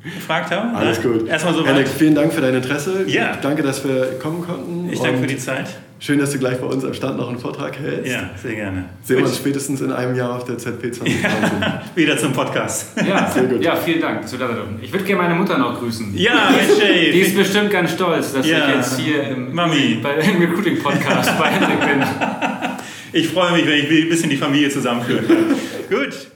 gefragt 0.02 0.50
habe. 0.50 0.76
Alles 0.76 1.00
gut. 1.00 1.26
Erstmal 1.26 1.54
so 1.54 1.64
Alex, 1.64 1.92
vielen 1.92 2.14
Dank 2.14 2.32
für 2.32 2.40
dein 2.40 2.54
Interesse. 2.54 3.04
Ja. 3.06 3.36
Danke, 3.40 3.62
dass 3.62 3.84
wir 3.84 4.18
kommen 4.18 4.42
konnten. 4.42 4.90
Ich 4.92 5.00
danke 5.00 5.20
für 5.20 5.26
die 5.26 5.38
Zeit. 5.38 5.68
Schön, 6.04 6.18
dass 6.18 6.32
du 6.32 6.38
gleich 6.38 6.60
bei 6.60 6.66
uns 6.66 6.84
am 6.84 6.92
Stand 6.92 7.16
noch 7.16 7.30
einen 7.30 7.38
Vortrag 7.38 7.78
hältst. 7.78 8.12
Ja, 8.12 8.28
sehr 8.36 8.54
gerne. 8.54 8.90
Sehen 9.02 9.16
wir 9.16 9.24
uns 9.24 9.38
spätestens 9.38 9.80
in 9.80 9.90
einem 9.90 10.14
Jahr 10.14 10.36
auf 10.36 10.44
der 10.44 10.58
ZP 10.58 10.92
2019. 10.92 11.30
Ja, 11.62 11.82
wieder 11.94 12.18
zum 12.18 12.34
Podcast. 12.34 12.88
Ja, 13.08 13.30
sehr 13.34 13.44
gut. 13.44 13.64
Ja, 13.64 13.74
vielen 13.74 14.02
Dank. 14.02 14.20
Ich 14.82 14.92
würde 14.92 15.04
gerne 15.06 15.22
meine 15.22 15.34
Mutter 15.34 15.56
noch 15.56 15.80
grüßen. 15.80 16.14
Ja, 16.14 16.50
Jay. 16.78 17.10
Die 17.10 17.20
ist 17.20 17.34
bestimmt 17.34 17.70
ganz 17.70 17.92
stolz, 17.92 18.34
dass 18.34 18.46
ja. 18.46 18.68
ich 18.68 18.74
jetzt 18.74 19.00
hier 19.00 19.22
im, 19.28 19.54
Mami. 19.54 20.00
Bei, 20.02 20.16
im 20.16 20.42
Recruiting-Podcast 20.42 21.38
bei 21.38 21.46
Hendrik 21.46 21.80
bin. 21.80 22.06
Ich 23.14 23.28
freue 23.28 23.52
mich, 23.52 23.66
wenn 23.66 23.78
ich 23.78 23.90
ein 23.90 24.08
bisschen 24.10 24.28
die 24.28 24.36
Familie 24.36 24.68
zusammenführen 24.68 25.26
kann. 25.26 25.56
gut. 25.88 26.33